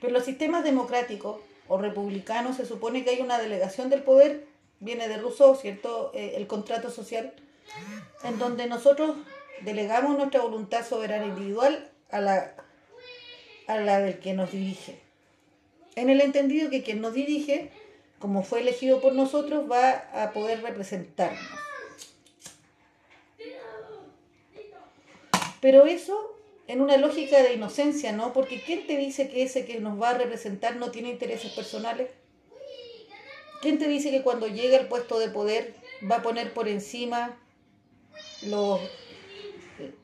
[0.00, 1.38] Pero los sistemas democráticos
[1.68, 4.44] o republicanos se supone que hay una delegación del poder,
[4.80, 6.10] viene de Rousseau, ¿cierto?
[6.14, 7.32] Eh, el contrato social,
[8.24, 9.16] en donde nosotros
[9.62, 12.54] delegamos nuestra voluntad soberana individual a la,
[13.66, 14.98] a la del que nos dirige.
[15.96, 17.70] En el entendido que quien nos dirige,
[18.18, 21.40] como fue elegido por nosotros, va a poder representarnos.
[25.60, 26.34] Pero eso
[26.66, 28.32] en una lógica de inocencia, ¿no?
[28.32, 32.08] Porque ¿quién te dice que ese que nos va a representar no tiene intereses personales?
[33.60, 35.74] ¿Quién te dice que cuando llegue al puesto de poder
[36.10, 37.38] va a poner por encima
[38.42, 38.80] los,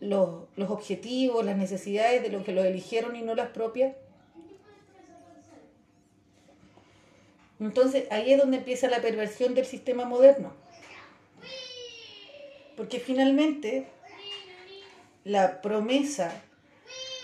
[0.00, 3.94] los, los objetivos, las necesidades de los que lo eligieron y no las propias?
[7.60, 10.52] Entonces ahí es donde empieza la perversión del sistema moderno.
[12.76, 13.86] Porque finalmente
[15.24, 16.32] la promesa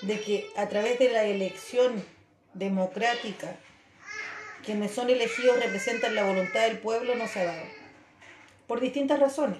[0.03, 2.05] de que a través de la elección
[2.53, 3.57] democrática
[4.67, 7.67] quienes son elegidos representan la voluntad del pueblo no se ha dado.
[8.67, 9.59] Por distintas razones.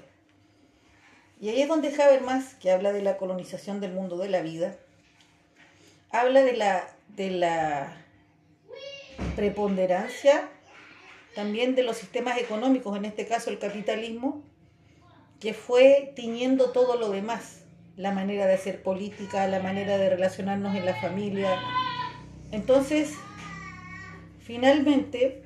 [1.41, 4.77] Y ahí es donde Habermas, que habla de la colonización del mundo de la vida,
[6.11, 7.97] habla de la, de la
[9.35, 10.49] preponderancia
[11.37, 14.43] también de los sistemas económicos, en este caso el capitalismo,
[15.39, 17.61] que fue tiñendo todo lo demás,
[17.97, 21.61] la manera de hacer política, la manera de relacionarnos en la familia.
[22.53, 23.13] Entonces,
[24.41, 25.43] finalmente,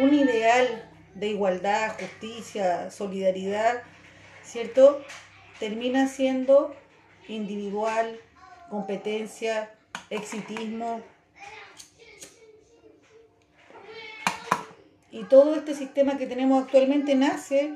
[0.00, 3.82] un ideal de igualdad, justicia, solidaridad,
[4.48, 5.02] ¿cierto?
[5.60, 6.74] Termina siendo
[7.28, 8.18] individual,
[8.70, 9.74] competencia,
[10.10, 11.02] exitismo.
[15.10, 17.74] Y todo este sistema que tenemos actualmente nace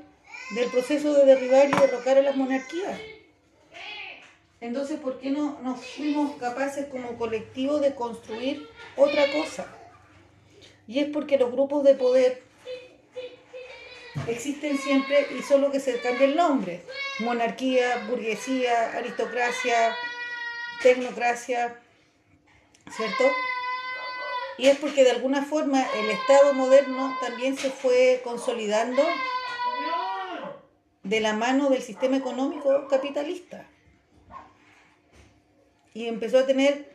[0.55, 2.99] del proceso de derribar y derrocar a las monarquías.
[4.61, 9.67] Entonces, ¿por qué no, no fuimos capaces como colectivo de construir otra cosa?
[10.87, 12.43] Y es porque los grupos de poder
[14.27, 16.83] existen siempre y solo que se cambia el nombre.
[17.21, 19.97] Monarquía, burguesía, aristocracia,
[20.83, 21.81] tecnocracia,
[22.91, 23.25] ¿cierto?
[24.59, 29.03] Y es porque de alguna forma el Estado moderno también se fue consolidando
[31.03, 33.67] de la mano del sistema económico capitalista.
[35.95, 36.93] Y empezó a tener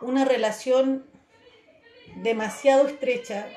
[0.00, 1.04] una relación
[2.16, 3.48] demasiado estrecha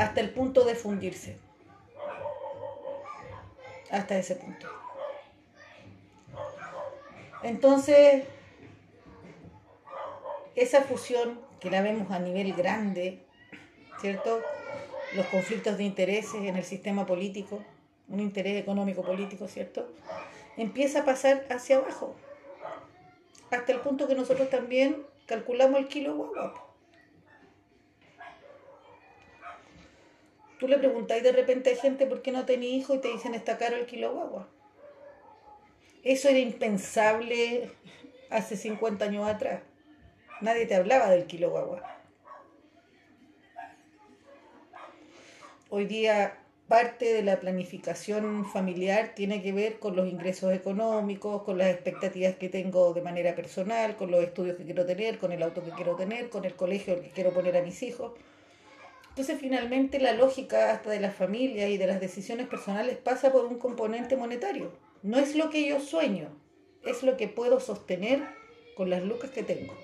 [0.00, 1.36] hasta el punto de fundirse.
[3.90, 4.66] Hasta ese punto.
[7.42, 8.24] Entonces,
[10.54, 13.22] esa fusión que la vemos a nivel grande,
[14.00, 14.40] ¿cierto?
[15.14, 17.62] Los conflictos de intereses en el sistema político,
[18.08, 19.86] un interés económico político, ¿cierto?
[20.56, 22.14] Empieza a pasar hacia abajo,
[23.50, 26.69] hasta el punto que nosotros también calculamos el kilo guagua.
[30.60, 33.34] Tú le preguntáis de repente a gente por qué no tenía hijo y te dicen
[33.34, 34.46] está caro el kilo guagua.
[36.04, 37.70] Eso era impensable
[38.28, 39.62] hace 50 años atrás.
[40.42, 41.82] Nadie te hablaba del kilo guagua.
[45.70, 46.36] Hoy día
[46.68, 52.36] parte de la planificación familiar tiene que ver con los ingresos económicos, con las expectativas
[52.36, 55.70] que tengo de manera personal, con los estudios que quiero tener, con el auto que
[55.70, 58.12] quiero tener, con el colegio que quiero poner a mis hijos.
[59.20, 63.44] Entonces finalmente la lógica hasta de la familia y de las decisiones personales pasa por
[63.44, 64.72] un componente monetario.
[65.02, 66.30] No es lo que yo sueño,
[66.86, 68.22] es lo que puedo sostener
[68.74, 69.76] con las lucas que tengo.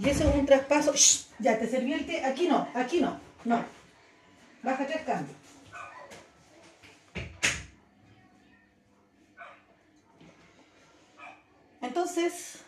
[0.00, 0.92] Y eso es un traspaso.
[0.94, 1.28] ¡Shh!
[1.38, 2.24] Ya, te serví el té.
[2.24, 3.20] Aquí no, aquí no.
[3.44, 3.64] No.
[4.64, 5.38] Baja tres cambios.
[11.80, 12.64] Entonces,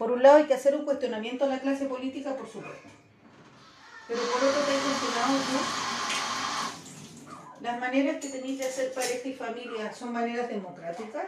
[0.00, 2.88] por un lado hay que hacer un cuestionamiento a la clase política, por supuesto.
[4.08, 5.58] Pero por otro te he tú,
[7.60, 11.26] las maneras que tenéis de hacer pareja y familia son maneras democráticas.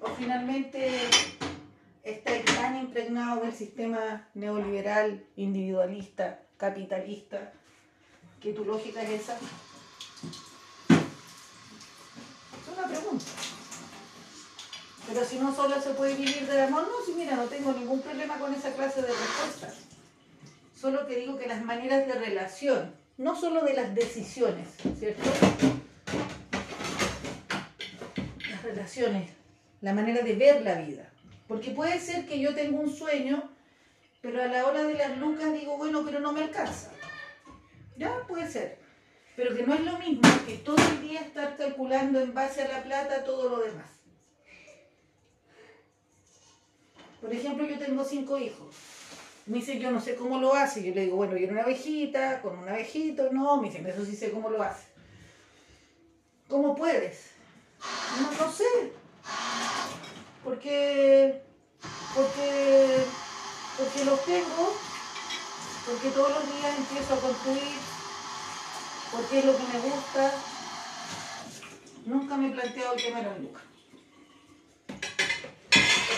[0.00, 0.90] O finalmente
[2.02, 7.54] estáis tan impregnados del sistema neoliberal, individualista, capitalista,
[8.42, 9.38] que tu lógica es esa.
[12.60, 13.24] Es una pregunta.
[15.12, 18.00] Pero si no solo se puede vivir del amor, no, si mira, no tengo ningún
[18.00, 19.74] problema con esa clase de respuestas.
[20.74, 25.22] Solo que digo que las maneras de relación, no solo de las decisiones, ¿cierto?
[28.50, 29.28] Las relaciones,
[29.82, 31.10] la manera de ver la vida.
[31.46, 33.50] Porque puede ser que yo tenga un sueño,
[34.22, 36.90] pero a la hora de las lucas digo, bueno, pero no me alcanza.
[37.98, 38.78] Ya, puede ser.
[39.36, 42.68] Pero que no es lo mismo que todo el día estar calculando en base a
[42.68, 44.01] la plata todo lo demás.
[47.22, 48.74] Por ejemplo, yo tengo cinco hijos.
[49.46, 50.82] Me dice, yo no sé cómo lo hace.
[50.82, 53.32] Yo le digo, bueno, viene una abejita, con un abejito.
[53.32, 54.88] No, me dicen, eso sí sé cómo lo hace.
[56.48, 57.30] ¿Cómo puedes?
[58.20, 58.64] No, no sé.
[60.42, 61.42] Porque,
[62.16, 63.04] porque,
[63.78, 64.74] porque los tengo,
[65.86, 67.78] porque todos los días empiezo a construir,
[69.12, 70.32] porque es lo que me gusta.
[72.04, 73.71] Nunca me he planteado el tema de la lucas.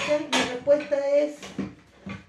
[0.06, 1.36] Mi respuesta es,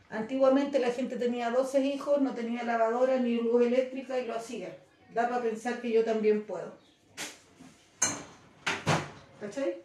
[0.09, 4.77] antiguamente la gente tenía 12 hijos, no tenía lavadora ni luz eléctrica y lo hacía.
[5.13, 6.71] Da para pensar que yo también puedo.
[9.41, 9.75] ¿Cachai?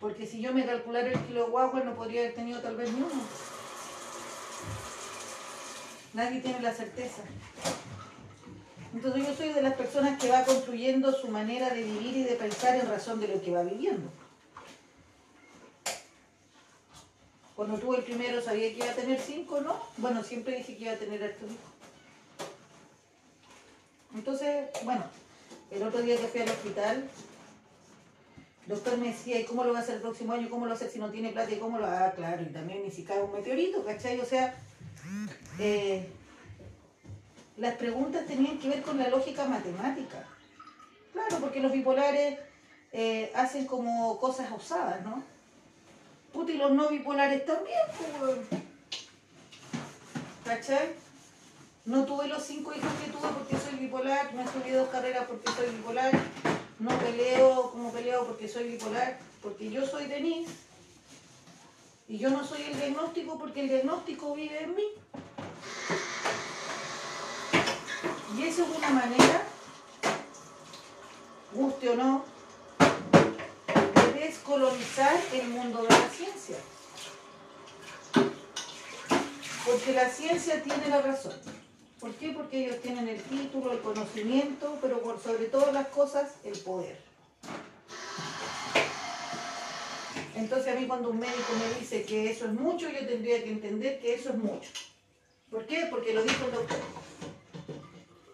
[0.00, 2.92] Porque si yo me calculara el kilo de guagua no podría haber tenido tal vez
[2.92, 3.22] ni uno.
[6.12, 7.22] Nadie tiene la certeza.
[8.92, 12.34] Entonces yo soy de las personas que va construyendo su manera de vivir y de
[12.34, 14.10] pensar en razón de lo que va viviendo.
[17.58, 19.82] Cuando tuve el primero sabía que iba a tener cinco, ¿no?
[19.96, 21.72] Bueno, siempre dije que iba a tener estos hijos.
[24.14, 25.02] Entonces, bueno,
[25.72, 27.10] el otro día que fui al hospital,
[28.62, 30.48] el doctor me decía, ¿y cómo lo va a hacer el próximo año?
[30.48, 31.50] ¿Cómo lo va a hacer si no tiene plata?
[31.50, 34.20] ¿Y cómo lo Ah, claro, y también ni si cae un meteorito, ¿cachai?
[34.20, 34.54] O sea,
[35.58, 36.08] eh,
[37.56, 40.24] las preguntas tenían que ver con la lógica matemática.
[41.12, 42.38] Claro, porque los bipolares
[42.92, 45.24] eh, hacen como cosas usadas, ¿no?
[46.38, 47.80] Puta, y los no bipolares también,
[48.20, 48.62] pues.
[50.44, 50.94] ¿Cachai?
[51.84, 55.50] No tuve los cinco hijos que tuve porque soy bipolar, no estudié dos carreras porque
[55.50, 56.12] soy bipolar,
[56.78, 60.52] no peleo como peleo porque soy bipolar, porque yo soy Denise
[62.06, 64.84] y yo no soy el diagnóstico porque el diagnóstico vive en mí.
[68.36, 69.42] Y eso es una manera,
[71.52, 72.37] guste o no,
[74.48, 76.56] de descolonizar el mundo de la ciencia.
[79.66, 81.34] Porque la ciencia tiene la razón.
[82.00, 82.30] ¿Por qué?
[82.30, 86.96] Porque ellos tienen el título, el conocimiento, pero por sobre todas las cosas, el poder.
[90.36, 93.50] Entonces a mí cuando un médico me dice que eso es mucho, yo tendría que
[93.50, 94.70] entender que eso es mucho.
[95.50, 95.88] ¿Por qué?
[95.90, 96.78] Porque lo dijo el doctor.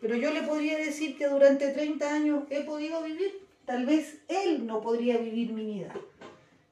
[0.00, 4.66] Pero yo le podría decir que durante 30 años he podido vivir tal vez él
[4.66, 5.92] no podría vivir mi vida,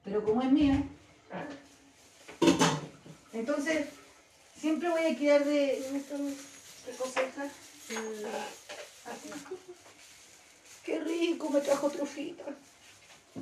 [0.03, 0.73] pero como es mío,
[3.33, 3.87] entonces
[4.57, 5.83] siempre voy a quedar de.
[9.05, 9.29] Así.
[10.85, 12.43] Qué rico, me trajo trufita.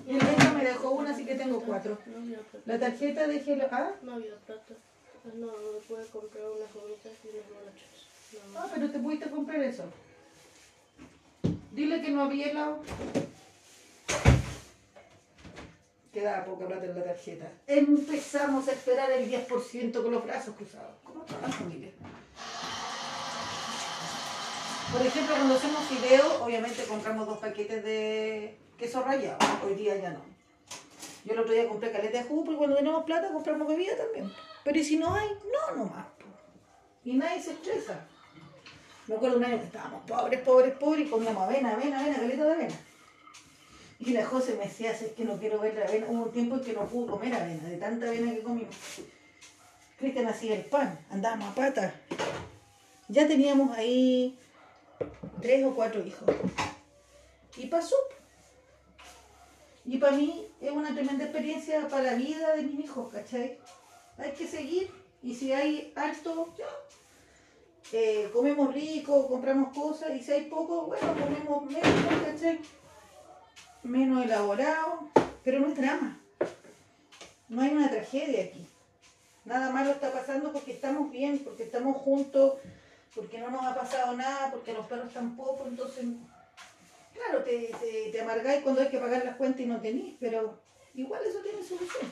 [0.07, 1.97] Y el Beto me dejó una, así que tengo cuatro.
[2.05, 2.37] No.
[2.65, 3.67] La tarjeta de Hello...
[3.71, 3.91] ¿Ah?
[4.01, 4.73] No había plata.
[5.35, 8.53] No, no me pude comprar unas gomitas y unos monachos.
[8.53, 8.59] No.
[8.59, 9.83] Ah, pero te pudiste comprar eso.
[11.71, 12.83] Dile que no había helado.
[16.11, 17.49] Quedaba poca plata en la tarjeta.
[17.67, 20.95] Empezamos a esperar el 10% con los brazos cruzados.
[21.05, 21.91] ¿Cómo está la familia?
[24.91, 29.37] Por ejemplo, cuando hacemos video, obviamente compramos dos paquetes de queso rallado.
[29.65, 30.21] Hoy día ya no.
[31.23, 34.29] Yo el otro día compré caleta de jugo porque cuando tenemos plata compramos bebida también.
[34.65, 35.29] Pero ¿y si no hay?
[35.29, 36.07] No, nomás.
[37.05, 38.05] Y nadie se estresa.
[39.07, 42.43] Me acuerdo un año que estábamos pobres, pobres, pobres y comíamos avena, avena, avena, caleta
[42.43, 42.75] de avena.
[44.03, 46.07] Y la José me decía, "Si es que no quiero ver la avena.
[46.09, 48.75] Hubo un tiempo en que no pudo comer avena, de tanta avena que comimos.
[49.99, 51.93] Cristian hacía el pan, andábamos a pata.
[53.07, 54.39] Ya teníamos ahí
[55.39, 56.27] tres o cuatro hijos.
[57.57, 57.95] Y pasó.
[59.85, 63.59] Y para mí es una tremenda experiencia para la vida de mis hijos, ¿cachai?
[64.17, 64.89] Hay que seguir
[65.21, 65.93] y si hay
[66.57, 66.65] ya.
[67.93, 72.59] Eh, comemos rico, compramos cosas y si hay poco, bueno, comemos menos, ¿cachai?
[73.83, 75.09] Menos elaborado,
[75.43, 76.19] pero no es drama.
[77.49, 78.65] No hay una tragedia aquí.
[79.43, 82.59] Nada malo está pasando porque estamos bien, porque estamos juntos,
[83.15, 86.05] porque no nos ha pasado nada, porque los perros tampoco, entonces,
[87.13, 90.59] claro, te, te, te amargáis cuando hay que pagar las cuentas y no tenís, pero
[90.93, 92.11] igual eso tiene solución.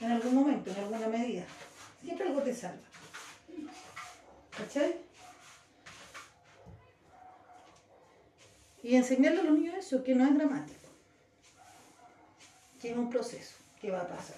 [0.00, 1.44] En algún momento, en alguna medida.
[2.02, 2.82] Siempre algo te salva.
[4.56, 5.03] ¿Cachai?
[8.84, 10.78] Y enseñarle a los niños eso, que no es dramático.
[12.82, 14.36] Que es un proceso que va a pasar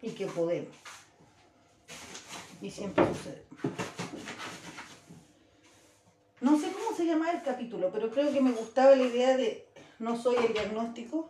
[0.00, 0.76] y que podemos.
[2.62, 3.42] Y siempre sucede.
[6.40, 9.66] No sé cómo se llama el capítulo, pero creo que me gustaba la idea de
[9.98, 11.28] no soy el diagnóstico.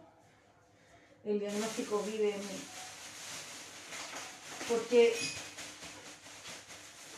[1.25, 2.61] El diagnóstico vive en mí.
[4.69, 5.15] Porque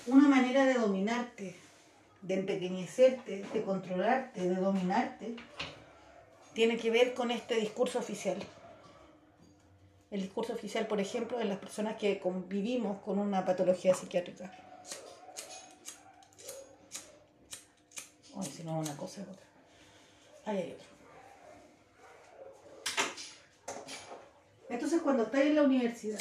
[0.06, 1.61] una manera de dominarte,
[2.22, 5.36] de empequeñecerte, de controlarte, de dominarte,
[6.54, 8.38] tiene que ver con este discurso oficial.
[10.10, 14.52] El discurso oficial, por ejemplo, de las personas que convivimos con una patología psiquiátrica.
[18.36, 19.46] Ay, si no, una cosa es otra.
[20.44, 20.86] Ahí hay otro.
[24.68, 26.20] Entonces, cuando estáis en la universidad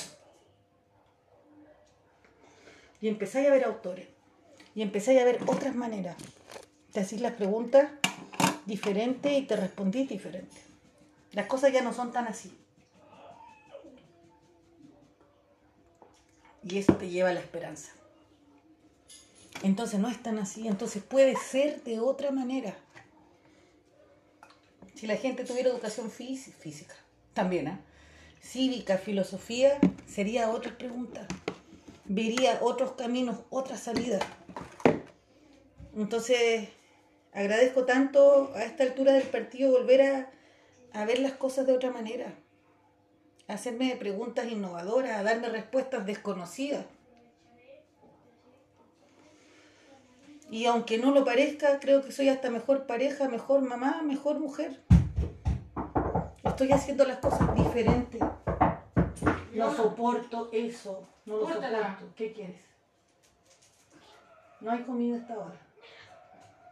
[2.99, 4.07] y empezáis a ver autores
[4.76, 6.15] y empezáis a ver otras maneras,
[6.93, 7.89] te hacís las preguntas
[8.65, 10.55] diferentes y te respondís diferente.
[11.34, 12.51] Las cosas ya no son tan así.
[16.63, 17.91] Y eso te lleva a la esperanza.
[19.63, 22.76] Entonces no es tan así, entonces puede ser de otra manera.
[24.95, 26.95] Si la gente tuviera educación fí- física,
[27.34, 27.80] también, ¿ah?
[28.41, 31.28] Cívica, filosofía, sería otra pregunta.
[32.05, 34.22] Vería otros caminos, otras salidas.
[35.95, 36.69] Entonces,
[37.33, 40.31] agradezco tanto a esta altura del partido volver a,
[40.93, 42.33] a ver las cosas de otra manera.
[43.47, 46.85] A hacerme preguntas innovadoras, a darme respuestas desconocidas.
[50.49, 54.81] Y aunque no lo parezca, creo que soy hasta mejor pareja, mejor mamá, mejor mujer.
[56.43, 58.21] Estoy haciendo las cosas diferentes.
[59.53, 61.07] No soporto eso.
[61.25, 62.13] No lo soporto.
[62.15, 62.59] ¿Qué quieres?
[64.59, 65.70] No hay comida hasta ahora.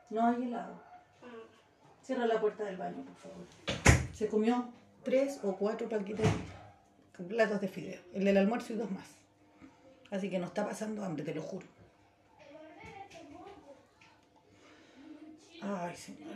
[0.09, 0.81] No hay helado.
[2.03, 3.45] Cierra la puerta del baño, por favor.
[4.13, 4.69] Se comió
[5.03, 6.27] tres o cuatro paquetes,
[7.27, 8.01] platos de fideo.
[8.13, 9.07] El del almuerzo y dos más.
[10.09, 11.67] Así que no está pasando hambre, te lo juro.
[15.61, 16.33] Ay, señor.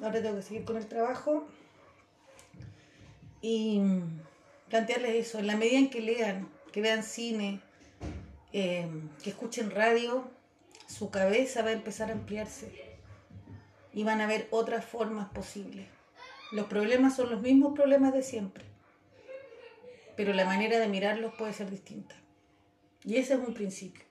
[0.00, 1.48] Ahora tengo que seguir con el trabajo
[3.40, 3.80] y
[4.68, 5.38] plantearles eso.
[5.40, 7.60] En la medida en que lean, que vean cine,
[8.52, 8.88] eh,
[9.22, 10.30] que escuchen radio,
[10.88, 12.72] su cabeza va a empezar a ampliarse
[13.92, 15.86] y van a ver otras formas posibles.
[16.50, 18.64] Los problemas son los mismos problemas de siempre,
[20.16, 22.14] pero la manera de mirarlos puede ser distinta.
[23.04, 24.02] Y ese es un principio.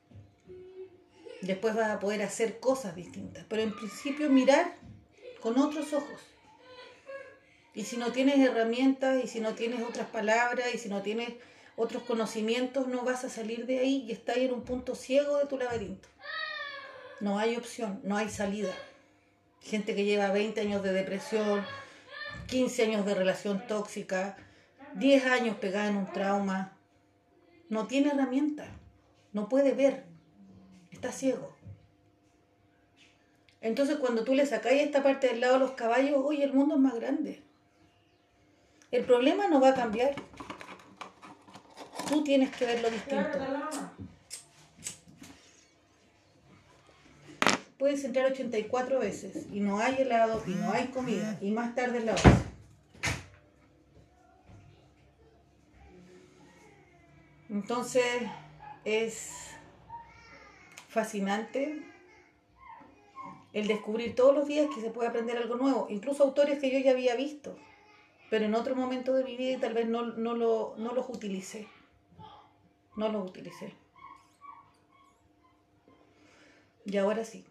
[1.41, 4.75] Después vas a poder hacer cosas distintas, pero en principio mirar
[5.41, 6.21] con otros ojos.
[7.73, 11.33] Y si no tienes herramientas, y si no tienes otras palabras, y si no tienes
[11.75, 15.45] otros conocimientos, no vas a salir de ahí y estás en un punto ciego de
[15.45, 16.07] tu laberinto.
[17.19, 18.73] No hay opción, no hay salida.
[19.61, 21.65] Gente que lleva 20 años de depresión,
[22.47, 24.37] 15 años de relación tóxica,
[24.93, 26.77] 10 años pegada en un trauma.
[27.69, 28.69] No tiene herramientas,
[29.33, 30.05] no puede ver,
[30.91, 31.55] está ciego.
[33.61, 36.75] Entonces cuando tú le sacáis esta parte del lado a los caballos, oye, el mundo
[36.75, 37.43] es más grande.
[38.91, 40.15] El problema no va a cambiar.
[42.07, 43.39] Tú tienes que verlo distinto.
[47.77, 51.99] Puedes entrar 84 veces y no hay helado y no hay comida y más tarde
[51.99, 52.47] es la hora.
[57.49, 58.03] Entonces
[58.83, 59.51] es
[60.87, 61.83] fascinante
[63.53, 66.79] el descubrir todos los días que se puede aprender algo nuevo, incluso autores que yo
[66.79, 67.57] ya había visto,
[68.29, 71.07] pero en otro momento de mi vida y tal vez no, no, lo, no los
[71.09, 71.67] utilicé.
[72.95, 73.73] No los utilicé.
[76.85, 77.45] Y ahora sí.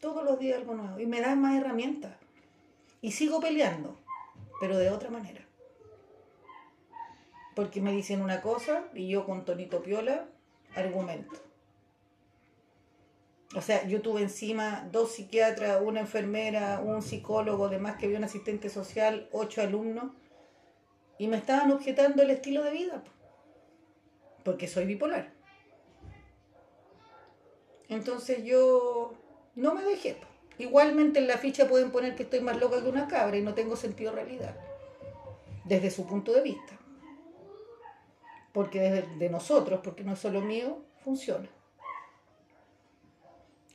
[0.00, 0.98] Todos los días algo nuevo.
[0.98, 2.16] Y me dan más herramientas.
[3.00, 3.96] Y sigo peleando,
[4.60, 5.42] pero de otra manera.
[7.54, 10.28] Porque me dicen una cosa y yo con tonito piola
[10.74, 11.40] argumento.
[13.54, 18.24] O sea, yo tuve encima dos psiquiatras, una enfermera, un psicólogo, además que había un
[18.24, 20.12] asistente social, ocho alumnos,
[21.18, 23.10] y me estaban objetando el estilo de vida, po,
[24.44, 25.32] porque soy bipolar.
[27.88, 29.14] Entonces yo
[29.56, 30.16] no me dejé.
[30.58, 33.54] Igualmente en la ficha pueden poner que estoy más loca que una cabra y no
[33.54, 34.56] tengo sentido realidad,
[35.64, 36.78] desde su punto de vista.
[38.52, 41.48] Porque desde de nosotros, porque no es solo mío, funciona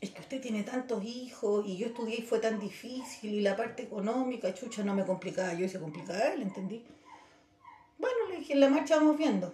[0.02, 3.56] es que usted tiene tantos hijos y yo estudié y fue tan difícil y la
[3.56, 6.84] parte económica, chucha, no me complicaba yo y se complicaba él, ¿entendí?
[8.00, 9.54] Bueno, le dije, en la marcha vamos viendo.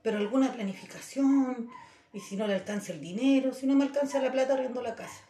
[0.00, 1.68] Pero alguna planificación,
[2.12, 4.94] y si no le alcanza el dinero, si no me alcanza la plata, arriendo la
[4.94, 5.24] casa.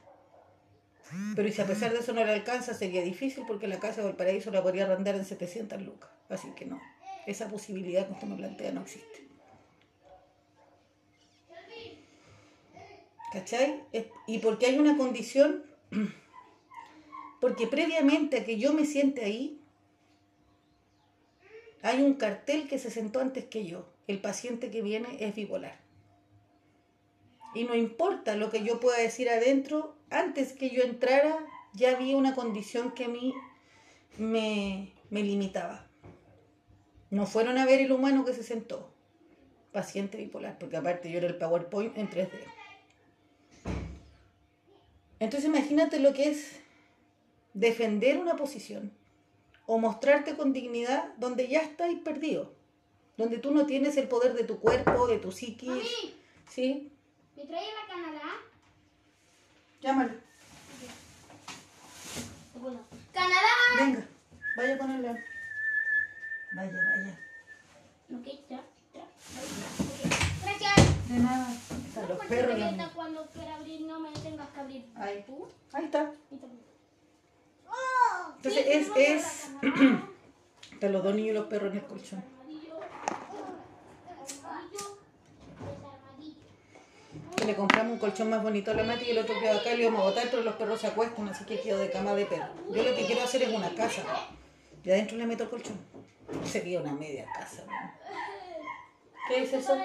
[1.37, 4.03] Pero y si a pesar de eso no le alcanza, sería difícil porque la casa
[4.03, 6.11] del paraíso la podría arrendar en 700 lucas.
[6.30, 6.80] Así que no,
[7.26, 9.28] esa posibilidad que usted me plantea no existe.
[13.33, 13.83] ¿Cachai?
[14.26, 15.64] Y porque hay una condición,
[17.41, 19.59] porque previamente a que yo me siente ahí,
[21.83, 23.87] hay un cartel que se sentó antes que yo.
[24.07, 25.78] El paciente que viene es bipolar.
[27.55, 31.38] Y no importa lo que yo pueda decir adentro, antes que yo entrara
[31.74, 33.34] ya había una condición que a mí
[34.18, 35.86] me, me limitaba.
[37.11, 38.90] No fueron a ver el humano que se sentó,
[39.72, 42.30] paciente bipolar, porque aparte yo era el PowerPoint en 3D.
[45.18, 46.61] Entonces imagínate lo que es
[47.55, 48.92] defender una posición
[49.66, 52.53] o mostrarte con dignidad donde ya estáis perdido,
[53.16, 56.14] donde tú no tienes el poder de tu cuerpo, de tu psiquis.
[56.48, 56.90] ¿Sí?
[57.37, 58.30] ¿Me trae la Canadá?
[59.80, 60.12] Llámalo.
[62.55, 62.80] Bueno,
[63.12, 63.53] ¡Canadá!
[63.78, 64.07] Venga,
[64.57, 65.24] vaya a ponerla.
[66.55, 67.18] Vaya, vaya.
[68.14, 68.61] Ok, ya,
[68.95, 69.05] ya.
[70.45, 71.09] Gracias.
[71.09, 71.53] De nada.
[71.89, 72.91] Están los perros.
[72.95, 74.87] cuando quiera abrir, no me tengas que abrir.
[74.95, 75.24] Ahí.
[75.26, 75.49] ¿Tú?
[75.72, 76.12] Ahí está.
[76.30, 76.61] Entonces
[78.43, 79.51] Sí, es, es,
[80.72, 82.24] están los dos niños y los perros en el colchón.
[87.43, 89.72] Que le compramos un colchón más bonito a la Mati y el otro quedó acá
[89.72, 92.14] y lo íbamos a botar, pero los perros se acuestan, así que quedo de cama
[92.14, 92.55] de perro.
[92.70, 94.05] Yo lo que quiero hacer es una casa.
[94.84, 95.76] Y adentro le meto el colchón.
[96.45, 97.64] Sería una media casa.
[97.66, 97.72] ¿no?
[99.26, 99.76] ¿Qué es eso?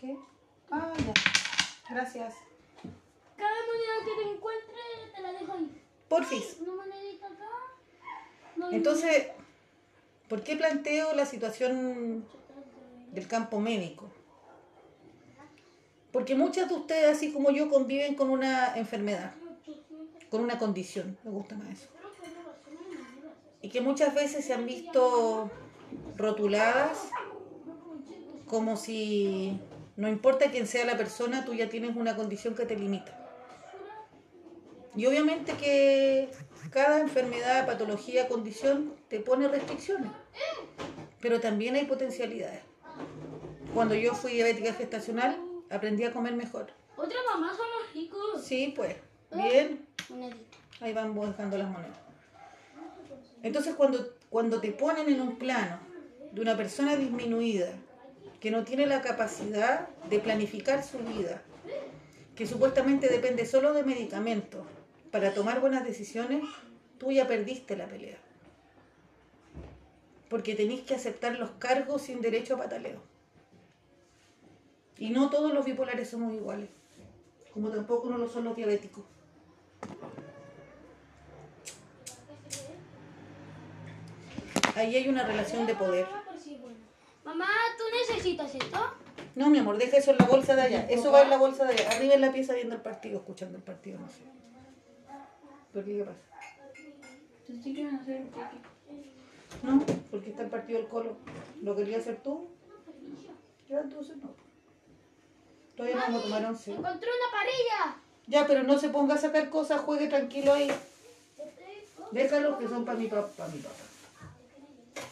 [0.00, 0.16] ¿Qué?
[0.72, 1.12] Ah, ya.
[1.88, 2.34] Gracias.
[3.36, 4.80] Cada moneda que te encuentre,
[5.14, 5.82] te la dejo ahí.
[6.08, 6.56] Porfis.
[6.62, 8.72] Una monedita acá.
[8.72, 9.28] Entonces,
[10.28, 12.26] ¿por qué planteo la situación
[13.12, 14.10] del campo médico?
[16.16, 19.34] Porque muchas de ustedes, así como yo, conviven con una enfermedad,
[20.30, 21.88] con una condición, me gusta más eso.
[23.60, 25.50] Y que muchas veces se han visto
[26.16, 27.10] rotuladas
[28.46, 29.60] como si
[29.96, 33.28] no importa quién sea la persona, tú ya tienes una condición que te limita.
[34.96, 36.30] Y obviamente que
[36.70, 40.12] cada enfermedad, patología, condición te pone restricciones,
[41.20, 42.62] pero también hay potencialidades.
[43.74, 46.66] Cuando yo fui diabética gestacional, aprendí a comer mejor.
[46.96, 48.42] Otra mamá son los ricos.
[48.42, 48.96] Sí, pues,
[49.32, 50.56] bien, Monedita.
[50.80, 51.98] ahí van buscando las monedas.
[53.42, 55.78] Entonces cuando, cuando te ponen en un plano
[56.32, 57.68] de una persona disminuida,
[58.40, 61.42] que no tiene la capacidad de planificar su vida,
[62.34, 64.66] que supuestamente depende solo de medicamentos
[65.10, 66.42] para tomar buenas decisiones,
[66.98, 68.18] tú ya perdiste la pelea.
[70.28, 73.00] Porque tenéis que aceptar los cargos sin derecho a pataleo.
[74.98, 76.70] Y no todos los bipolares somos iguales,
[77.52, 79.04] como tampoco no lo son los diabéticos.
[84.74, 86.06] Ahí hay una relación de poder.
[87.24, 88.78] Mamá, ¿tú necesitas esto?
[89.34, 90.86] No, mi amor, deja eso en la bolsa de allá.
[90.88, 91.90] Eso va en la bolsa de allá.
[91.90, 94.22] Arriba en la pieza viendo el partido, escuchando el partido, no sé.
[95.72, 96.18] ¿Por qué qué pasa?
[97.62, 98.24] Sí hacer
[99.62, 101.16] No, porque está el partido del colo.
[101.62, 102.48] ¿Lo quería hacer tú?
[103.68, 104.45] Ya, entonces no.
[105.76, 106.70] Todavía no vamos a tomar once.
[106.72, 107.96] Encontré una parilla.
[108.26, 110.70] Ya, pero no se ponga a sacar cosas, juegue tranquilo ahí.
[112.12, 113.74] Déjalo que son para mi, pa- pa' mi papá.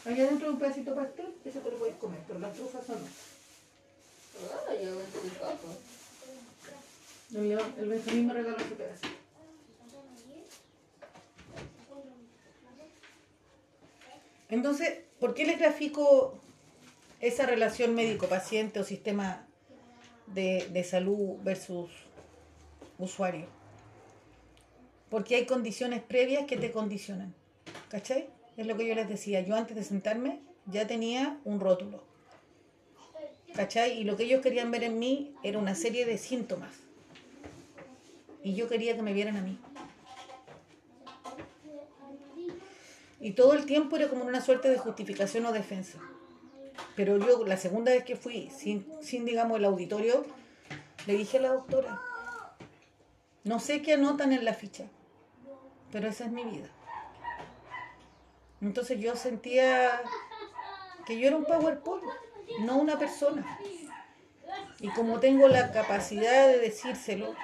[0.06, 2.84] Allá adentro hay un pedacito de pastel, ese te lo puedes comer, pero las trufas
[2.86, 3.08] son no.
[7.40, 9.08] El, León- el Benjamín me regaló ese pedacito.
[14.50, 16.38] Entonces, ¿por qué les grafico
[17.20, 19.46] esa relación médico-paciente o sistema
[20.27, 21.91] de, de salud versus
[22.99, 23.47] usuario?
[25.11, 27.35] Porque hay condiciones previas que te condicionan.
[27.89, 28.29] ¿Cachai?
[28.57, 29.41] Es lo que yo les decía.
[29.41, 32.03] Yo antes de sentarme ya tenía un rótulo.
[33.55, 34.01] ¿Cachai?
[34.01, 36.72] Y lo que ellos querían ver en mí era una serie de síntomas.
[38.43, 39.59] Y yo quería que me vieran a mí.
[43.20, 45.99] Y todo el tiempo era como una suerte de justificación o defensa.
[46.97, 50.25] Pero yo, la segunda vez que fui, sin, sin digamos, el auditorio,
[51.07, 52.01] le dije a la doctora,
[53.45, 54.85] no sé qué anotan en la ficha,
[55.93, 56.68] pero esa es mi vida.
[58.61, 60.01] Entonces yo sentía
[61.07, 62.05] que yo era un PowerPoint,
[62.61, 63.59] no una persona.
[64.81, 67.35] Y como tengo la capacidad de decírselo,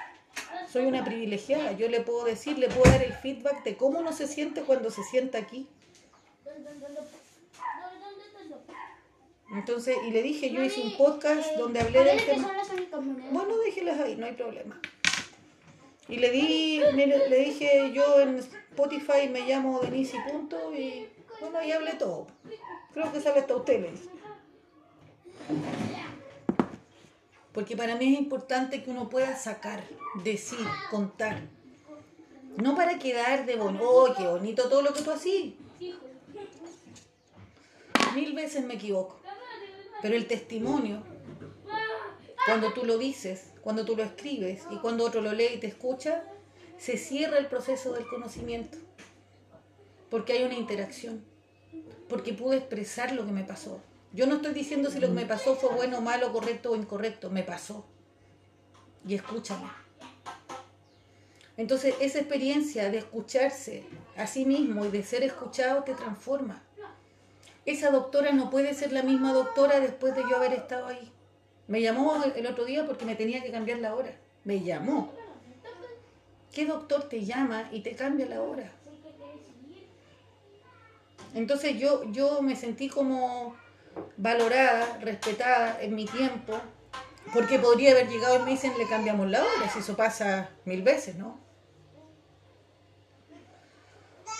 [0.67, 1.73] soy una privilegiada.
[1.73, 4.89] Yo le puedo decir, le puedo dar el feedback de cómo uno se siente cuando
[4.89, 5.67] se sienta aquí.
[9.51, 12.51] Entonces, y le dije, yo hice un podcast donde hablé del tema.
[13.31, 14.79] Bueno, déjelas ahí, no hay problema.
[16.07, 21.07] Y le di, le, le dije yo en Spotify me llamo Denise y punto y
[21.39, 22.27] bueno, y hablé todo.
[22.93, 24.09] Creo que sabe hasta usted, le dije.
[27.51, 29.83] Porque para mí es importante que uno pueda sacar,
[30.23, 31.41] decir, contar.
[32.57, 35.57] No para quedar de bonito, oh, qué bonito todo lo que tú así.
[38.15, 39.20] Mil veces me equivoco.
[40.01, 41.03] Pero el testimonio
[42.45, 45.67] cuando tú lo dices, cuando tú lo escribes y cuando otro lo lee y te
[45.67, 46.23] escucha,
[46.77, 48.77] se cierra el proceso del conocimiento.
[50.09, 51.23] Porque hay una interacción.
[52.09, 53.79] Porque pude expresar lo que me pasó.
[54.11, 57.29] Yo no estoy diciendo si lo que me pasó fue bueno, malo, correcto o incorrecto.
[57.29, 57.85] Me pasó.
[59.07, 59.69] Y escúchame.
[61.57, 63.85] Entonces, esa experiencia de escucharse
[64.17, 66.63] a sí mismo y de ser escuchado te transforma.
[67.65, 71.11] Esa doctora no puede ser la misma doctora después de yo haber estado ahí.
[71.67, 74.13] Me llamó el otro día porque me tenía que cambiar la hora.
[74.43, 75.13] Me llamó.
[76.51, 78.71] ¿Qué doctor te llama y te cambia la hora?
[81.33, 83.55] Entonces yo, yo me sentí como
[84.17, 86.59] valorada, respetada en mi tiempo,
[87.33, 90.81] porque podría haber llegado y me dicen le cambiamos la hora, si eso pasa mil
[90.81, 91.39] veces, ¿no?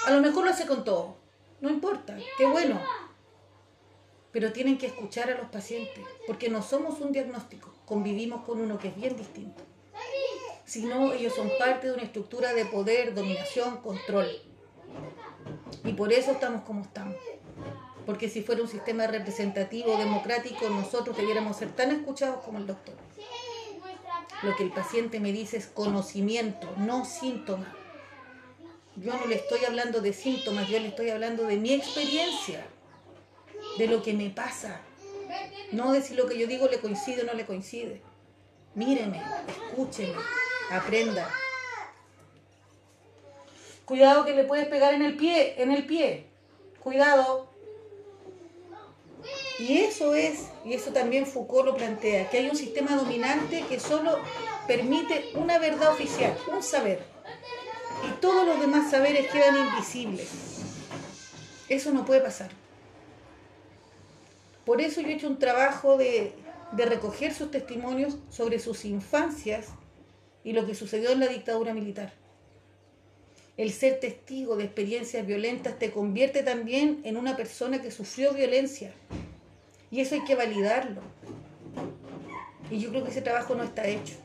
[0.05, 1.15] A lo mejor lo hace con todo,
[1.61, 2.82] no importa, qué bueno.
[4.32, 8.79] Pero tienen que escuchar a los pacientes, porque no somos un diagnóstico, convivimos con uno
[8.79, 9.63] que es bien distinto.
[10.65, 14.29] Si no, ellos son parte de una estructura de poder, dominación, control.
[15.84, 17.17] Y por eso estamos como estamos.
[18.05, 22.95] Porque si fuera un sistema representativo, democrático, nosotros debiéramos ser tan escuchados como el doctor.
[24.43, 27.75] Lo que el paciente me dice es conocimiento, no síntoma.
[28.95, 32.65] Yo no le estoy hablando de síntomas, yo le estoy hablando de mi experiencia,
[33.78, 34.82] de lo que me pasa.
[35.72, 38.01] No de si lo que yo digo le coincide o no le coincide.
[38.76, 39.22] Míreme,
[39.69, 40.15] escúcheme,
[40.69, 41.30] aprenda.
[43.86, 46.28] Cuidado que le puedes pegar en el pie, en el pie.
[46.82, 47.49] Cuidado.
[49.59, 53.80] Y eso es, y eso también Foucault lo plantea, que hay un sistema dominante que
[53.80, 54.19] solo
[54.65, 57.03] permite una verdad oficial, un saber.
[58.07, 60.30] Y todos los demás saberes quedan invisibles.
[61.69, 62.61] Eso no puede pasar.
[64.66, 66.34] Por eso yo he hecho un trabajo de,
[66.72, 69.68] de recoger sus testimonios sobre sus infancias
[70.43, 72.14] y lo que sucedió en la dictadura militar.
[73.57, 78.93] El ser testigo de experiencias violentas te convierte también en una persona que sufrió violencia.
[79.91, 81.01] Y eso hay que validarlo.
[82.72, 84.16] Y yo creo que ese trabajo no está hecho.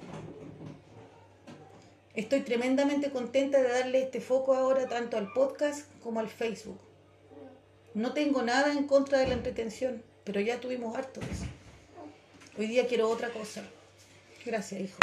[2.15, 6.79] Estoy tremendamente contenta de darle este foco ahora tanto al podcast como al Facebook.
[7.93, 11.47] No tengo nada en contra de la entretención, pero ya tuvimos harto de eso.
[12.59, 13.63] Hoy día quiero otra cosa.
[14.45, 14.99] Gracias, hijo.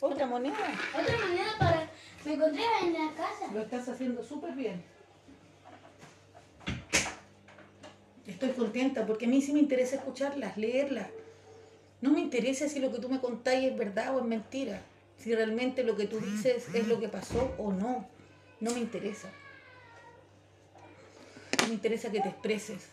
[0.00, 0.56] Otra moneda.
[1.00, 1.90] Otra moneda para...
[2.24, 3.52] Me encontré en la casa.
[3.52, 4.82] Lo estás haciendo súper bien.
[8.26, 11.08] Estoy contenta porque a mí sí me interesa escucharlas, leerlas.
[12.00, 14.82] No me interesa si lo que tú me contáis es verdad o es mentira.
[15.18, 18.08] Si realmente lo que tú dices es lo que pasó o no.
[18.58, 19.30] No me interesa.
[21.68, 22.88] Me interesa que te expreses,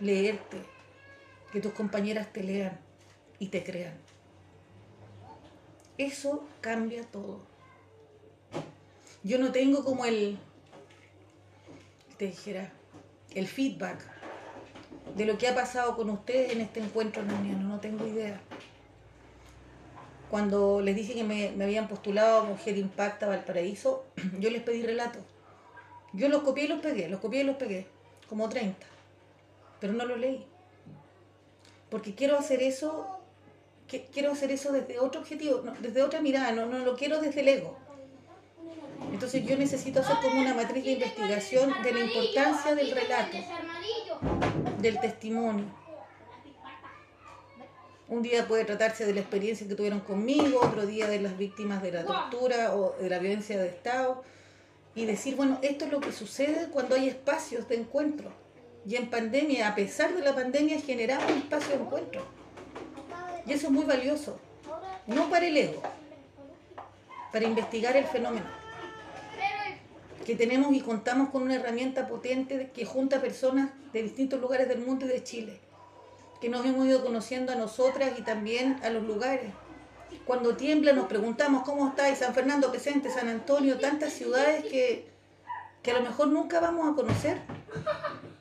[0.00, 0.58] leerte,
[1.56, 2.78] que tus compañeras te lean
[3.38, 3.94] y te crean.
[5.96, 7.40] Eso cambia todo.
[9.22, 10.36] Yo no tengo como el,
[12.18, 12.70] te dijera,
[13.34, 14.04] el feedback
[15.16, 18.38] de lo que ha pasado con ustedes en este encuentro en no tengo idea.
[20.28, 24.04] Cuando les dije que me, me habían postulado a Mujer Impacta Valparaíso,
[24.38, 25.22] yo les pedí relatos.
[26.12, 27.86] Yo los copié y los pegué, los copié y los pegué,
[28.28, 28.86] como 30,
[29.80, 30.46] pero no los leí.
[31.96, 33.06] Porque quiero hacer eso,
[34.12, 37.40] quiero hacer eso desde otro objetivo, no, desde otra mirada, no, no lo quiero desde
[37.40, 37.74] el ego.
[39.14, 43.38] Entonces yo necesito hacer como una matriz de investigación de la importancia del relato,
[44.78, 45.64] del testimonio.
[48.10, 51.82] Un día puede tratarse de la experiencia que tuvieron conmigo, otro día de las víctimas
[51.82, 54.22] de la tortura o de la violencia de Estado.
[54.94, 58.45] Y decir, bueno, esto es lo que sucede cuando hay espacios de encuentro.
[58.86, 62.24] Y en pandemia, a pesar de la pandemia, generamos un espacio de encuentro.
[63.44, 64.38] Y eso es muy valioso.
[65.08, 65.82] No para el ego,
[67.32, 68.46] para investigar el fenómeno.
[70.24, 74.78] Que tenemos y contamos con una herramienta potente que junta personas de distintos lugares del
[74.78, 75.60] mundo y de Chile.
[76.40, 79.52] Que nos hemos ido conociendo a nosotras y también a los lugares.
[80.24, 85.08] Cuando tiembla nos preguntamos cómo está y San Fernando presente, San Antonio, tantas ciudades que,
[85.82, 87.40] que a lo mejor nunca vamos a conocer.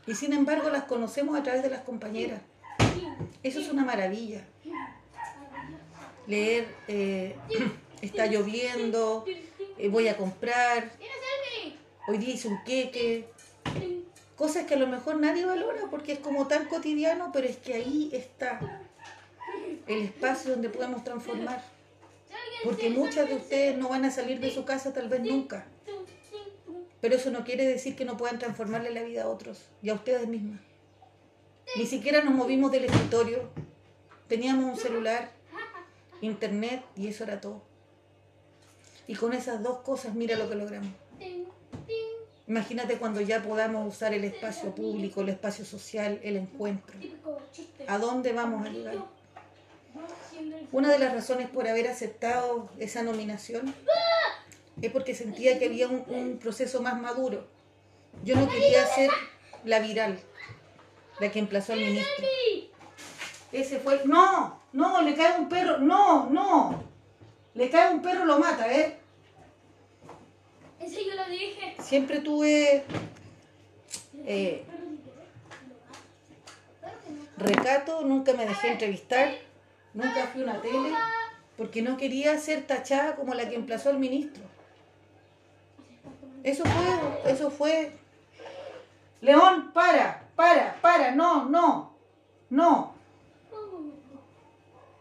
[0.08, 2.42] Y sin embargo las conocemos a través de las compañeras.
[3.44, 4.46] Eso es una maravilla.
[6.28, 7.36] Leer, eh,
[8.02, 9.26] está lloviendo,
[9.78, 10.92] eh, voy a comprar,
[12.08, 13.28] hoy día hice un queque.
[14.36, 17.74] Cosas que a lo mejor nadie valora porque es como tan cotidiano, pero es que
[17.74, 18.60] ahí está
[19.88, 21.64] el espacio donde podemos transformar.
[22.64, 25.66] Porque muchas de ustedes no van a salir de su casa tal vez nunca.
[27.02, 29.94] Pero eso no quiere decir que no puedan transformarle la vida a otros y a
[29.94, 30.60] ustedes mismas.
[31.78, 33.50] Ni siquiera nos movimos del escritorio.
[34.28, 35.32] Teníamos un celular,
[36.22, 37.62] internet y eso era todo.
[39.08, 40.92] Y con esas dos cosas mira lo que logramos.
[42.48, 46.96] Imagínate cuando ya podamos usar el espacio público, el espacio social, el encuentro.
[47.88, 48.98] ¿A dónde vamos a llegar?
[50.72, 53.74] Una de las razones por haber aceptado esa nominación
[54.86, 57.48] es porque sentía que había un, un proceso más maduro.
[58.24, 59.10] Yo no quería ser
[59.64, 60.20] la viral,
[61.20, 62.26] la que emplazó al ministro.
[63.52, 64.02] Ese fue...
[64.06, 66.84] No, no, le cae un perro, no, no.
[67.54, 68.98] Le cae un perro, lo mata, ¿eh?
[70.80, 71.76] Ese yo lo dije.
[71.82, 72.84] Siempre tuve
[74.26, 74.66] eh,
[77.38, 79.36] recato, nunca me dejé entrevistar,
[79.94, 80.94] nunca fui a una tele,
[81.58, 84.44] porque no quería ser tachada como la que emplazó al ministro.
[86.46, 87.92] Eso fue, eso fue.
[89.20, 91.92] León, para, para, para, no, no,
[92.52, 92.94] no.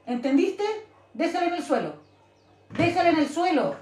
[0.06, 0.64] ¿Entendiste?
[1.12, 1.96] Déjala en el suelo.
[2.70, 3.76] Déjala en el suelo.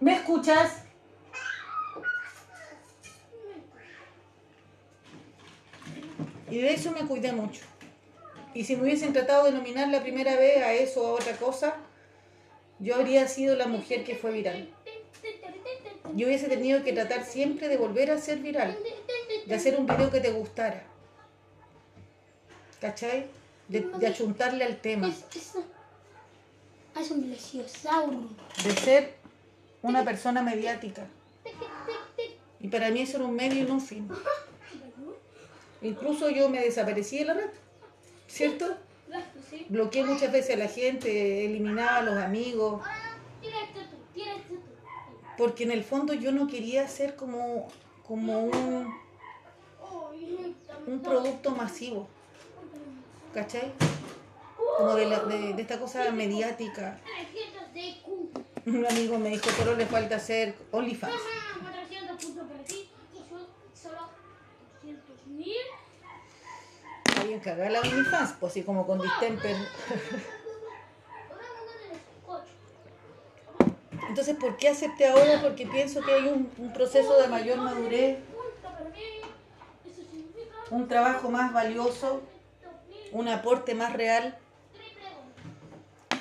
[0.00, 0.82] ¿Me escuchas?
[6.50, 7.62] Y de eso me cuidé mucho.
[8.52, 11.36] Y si me hubiesen tratado de nominar la primera vez a eso o a otra
[11.36, 11.76] cosa,
[12.78, 14.68] yo habría sido la mujer que fue viral.
[16.14, 18.76] Yo hubiese tenido que tratar siempre de volver a ser viral,
[19.46, 20.84] de hacer un video que te gustara.
[22.80, 23.26] ¿Cachai?
[23.68, 25.54] De, de achuntarle al tema, Es,
[27.10, 28.28] un plesiosauro.
[28.62, 29.14] de ser
[29.82, 31.06] una persona mediática.
[32.60, 34.08] Y para mí eso era un medio y no un fin.
[35.82, 37.50] Incluso yo me desaparecí de la red,
[38.28, 38.76] ¿cierto?
[39.58, 39.66] Sí.
[39.68, 42.82] Bloqueé muchas veces a la gente, eliminaba a los amigos,
[44.48, 44.58] tú.
[45.38, 47.68] porque en el fondo yo no quería ser como,
[48.06, 48.94] como un,
[50.86, 52.08] un producto masivo,
[53.32, 53.72] ¿cachai?
[54.78, 56.98] Como de, la- de- de esta cosa mediática.
[57.04, 58.30] 300 de Q.
[58.66, 61.14] Un amigo me dijo, solo le falta hacer OnlyFans.
[61.14, 62.88] Ajá, 400 puntos para ti.
[63.12, 64.08] Y yo solo
[64.82, 65.56] 200 mil.
[67.24, 69.56] Alguien caga la OnlyFans, pues así como con distemper.
[74.10, 75.40] Entonces, ¿por qué acepté ahora?
[75.40, 78.18] Porque pienso que hay un, un proceso de mayor madurez,
[80.70, 82.20] un trabajo más valioso,
[83.10, 84.36] un aporte más real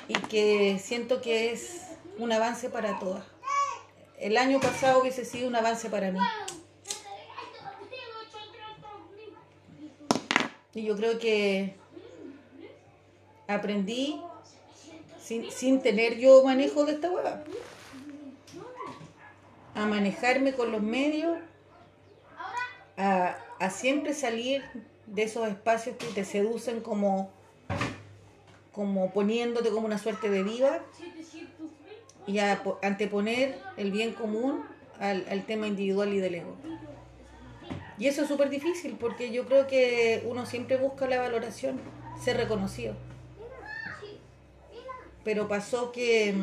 [0.08, 1.82] y que siento que es
[2.18, 3.26] un avance para todas.
[4.20, 6.20] el año pasado hubiese sido un avance para mí.
[10.76, 11.76] Y yo creo que
[13.48, 14.20] aprendí
[15.22, 17.44] sin, sin tener yo manejo de esta hueá.
[19.76, 21.38] A manejarme con los medios,
[22.98, 24.64] a, a siempre salir
[25.08, 27.32] de esos espacios que te seducen como,
[28.72, 30.80] como poniéndote como una suerte de diva
[32.28, 34.64] y a po- anteponer el bien común
[35.00, 36.56] al, al tema individual y del ego.
[37.98, 41.80] Y eso es súper difícil porque yo creo que uno siempre busca la valoración,
[42.22, 42.96] ser reconocido.
[45.24, 46.36] Pero pasó que,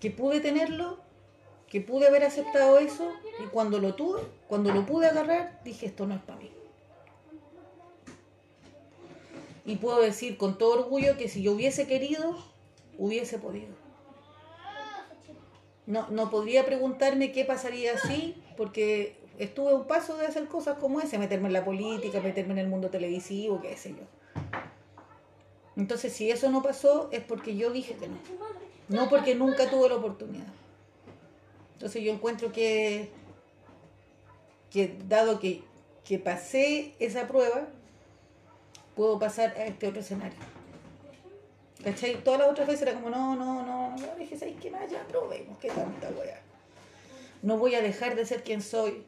[0.00, 0.98] que pude tenerlo,
[1.68, 3.12] que pude haber aceptado eso
[3.44, 6.50] y cuando lo tuve, cuando lo pude agarrar, dije esto no es para mí.
[9.64, 12.38] Y puedo decir con todo orgullo que si yo hubiese querido,
[12.96, 13.68] hubiese podido.
[15.86, 20.78] No, no podría preguntarme qué pasaría así, porque estuve a un paso de hacer cosas
[20.78, 24.04] como ese, meterme en la política, meterme en el mundo televisivo, qué sé yo.
[25.76, 28.16] Entonces, si eso no pasó, es porque yo dije que no.
[28.88, 30.46] No porque nunca tuve la oportunidad.
[31.74, 33.10] Entonces, yo encuentro que,
[34.70, 35.62] que dado que,
[36.04, 37.68] que pasé esa prueba,
[38.96, 40.38] puedo pasar a este otro escenario.
[41.84, 42.16] ¿Cachai?
[42.24, 44.90] Todas las otras veces era como, no, no, no, no, dije, ¿sabes qué más?
[44.90, 46.40] Ya probemos, qué tanta weá.
[47.42, 49.06] No voy a dejar de ser quien soy.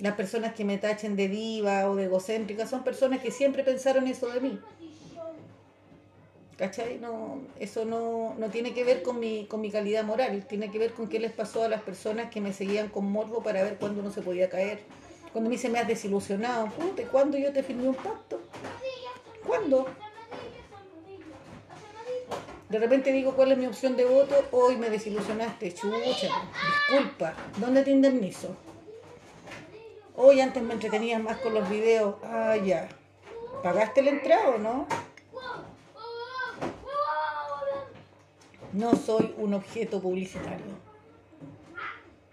[0.00, 4.06] Las personas que me tachen de diva o de egocéntrica son personas que siempre pensaron
[4.06, 4.58] eso de mí.
[6.56, 6.98] ¿Cachai?
[6.98, 10.78] No, eso no, no tiene que ver con mi, con mi calidad moral, tiene que
[10.78, 13.76] ver con qué les pasó a las personas que me seguían con morbo para ver
[13.76, 14.80] cuándo uno se podía caer.
[15.32, 18.40] Cuando mí se me has desilusionado, puta, ¿cuándo yo te firmé un pacto?
[19.46, 19.86] ¿Cuándo?
[22.68, 26.28] De repente digo cuál es mi opción de voto, hoy me desilusionaste, chucha,
[26.88, 28.56] disculpa, ¿dónde te indemnizo?
[30.22, 32.90] Hoy antes me entretenías más con los videos, ah ya,
[33.62, 34.86] ¿pagaste la entrada o no?
[38.74, 40.66] No soy un objeto publicitario.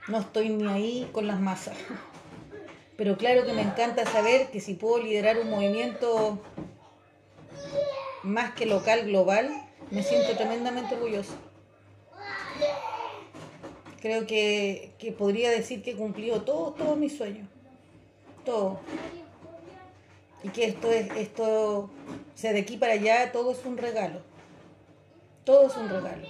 [0.10, 1.78] No estoy ni ahí con las masas.
[2.98, 6.40] Pero claro que me encanta saber que si puedo liderar un movimiento
[8.22, 9.50] más que local, global,
[9.92, 11.36] me siento tremendamente orgullosa.
[14.02, 17.48] Creo que, que podría decir que he cumplido todos todos mis sueños.
[20.44, 21.90] Y que esto es, esto, o
[22.36, 24.22] sea, de aquí para allá todo es un regalo.
[25.44, 26.28] Todo es un regalo.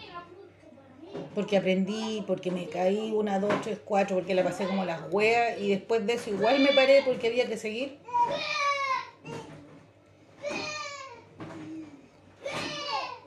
[1.36, 5.60] Porque aprendí, porque me caí una, dos, tres, cuatro, porque la pasé como las weas
[5.60, 8.00] y después de eso igual me paré porque había que seguir.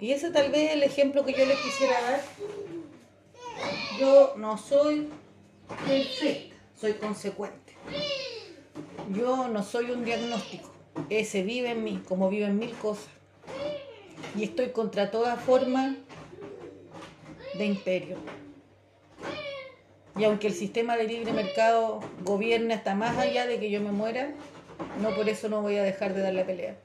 [0.00, 2.20] Y ese tal vez es el ejemplo que yo les quisiera dar.
[3.98, 5.10] Yo no soy
[5.86, 7.74] perfecta, soy consecuente.
[9.12, 10.70] Yo no soy un diagnóstico.
[11.08, 13.08] Ese vive en mí, como viven mil cosas.
[14.36, 15.96] Y estoy contra toda forma
[17.58, 18.16] de imperio.
[20.16, 23.90] Y aunque el sistema de libre mercado gobierne hasta más allá de que yo me
[23.90, 24.32] muera,
[25.00, 26.76] no por eso no voy a dejar de dar la pelea.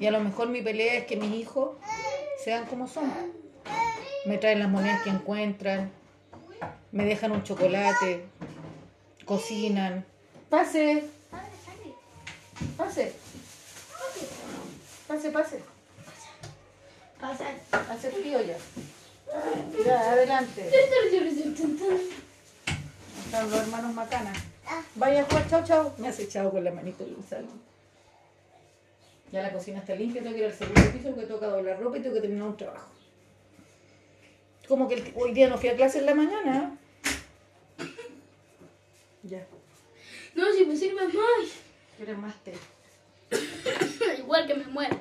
[0.00, 1.76] Y a lo mejor mi pelea es que mis hijos
[2.42, 3.12] sean como son.
[4.24, 5.90] Me traen las monedas que encuentran,
[6.92, 8.24] me dejan un chocolate,
[9.28, 10.04] cocinan.
[10.48, 11.04] Pase,
[12.76, 13.12] pase,
[15.06, 15.60] pase, pase.
[17.90, 18.56] Hace frío ya.
[19.84, 20.70] Ya, adelante.
[23.26, 24.32] Están los hermanos Macana.
[24.94, 25.92] Vaya, Juan, chao, chao.
[25.98, 27.48] Me has echado con la manito de Gonzalo.
[29.30, 31.78] Ya la cocina está limpia, tengo que ir al segundo piso porque tengo que doblar
[31.78, 32.88] ropa y tengo que terminar un trabajo.
[34.66, 36.78] Como que el- hoy día no fui a clase en la mañana.
[39.28, 39.46] Ya.
[40.34, 41.48] No, si me sirve más.
[41.96, 42.54] ¿Quieres más té?
[44.18, 44.98] Igual que me muero.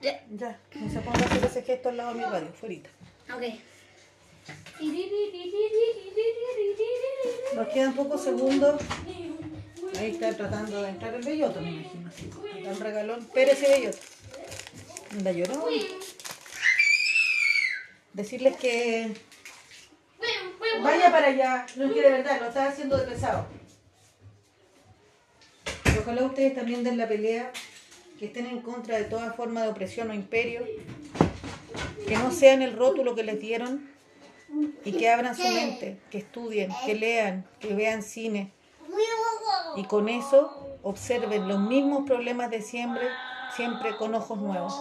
[0.00, 0.60] Ya.
[0.74, 2.88] No se ponga a hacer ese gesto al lado de mi radio, fuerita.
[3.34, 3.42] Ok.
[7.54, 8.80] Nos quedan pocos segundos.
[9.98, 12.10] Ahí está tratando de entrar el belloto, me imagino.
[12.56, 13.28] Está un regalón.
[13.34, 13.98] Pero ese belloto.
[15.10, 15.64] Anda llorón.
[18.12, 19.14] Decirles que
[20.82, 21.66] vaya para allá.
[21.76, 23.46] No es que de verdad, lo estás haciendo de pesado.
[26.00, 27.52] Ojalá ustedes también den la pelea,
[28.18, 30.64] que estén en contra de toda forma de opresión o imperio,
[32.06, 33.90] que no sean el rótulo que les dieron
[34.84, 38.52] y que abran su mente, que estudien, que lean, que vean cine
[39.76, 43.08] y con eso observen los mismos problemas de siempre,
[43.54, 44.74] siempre con ojos nuevos.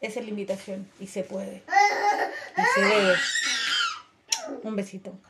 [0.00, 1.62] Esa es la invitación y se puede.
[2.56, 3.14] Y se ve.
[4.62, 5.20] Un besito.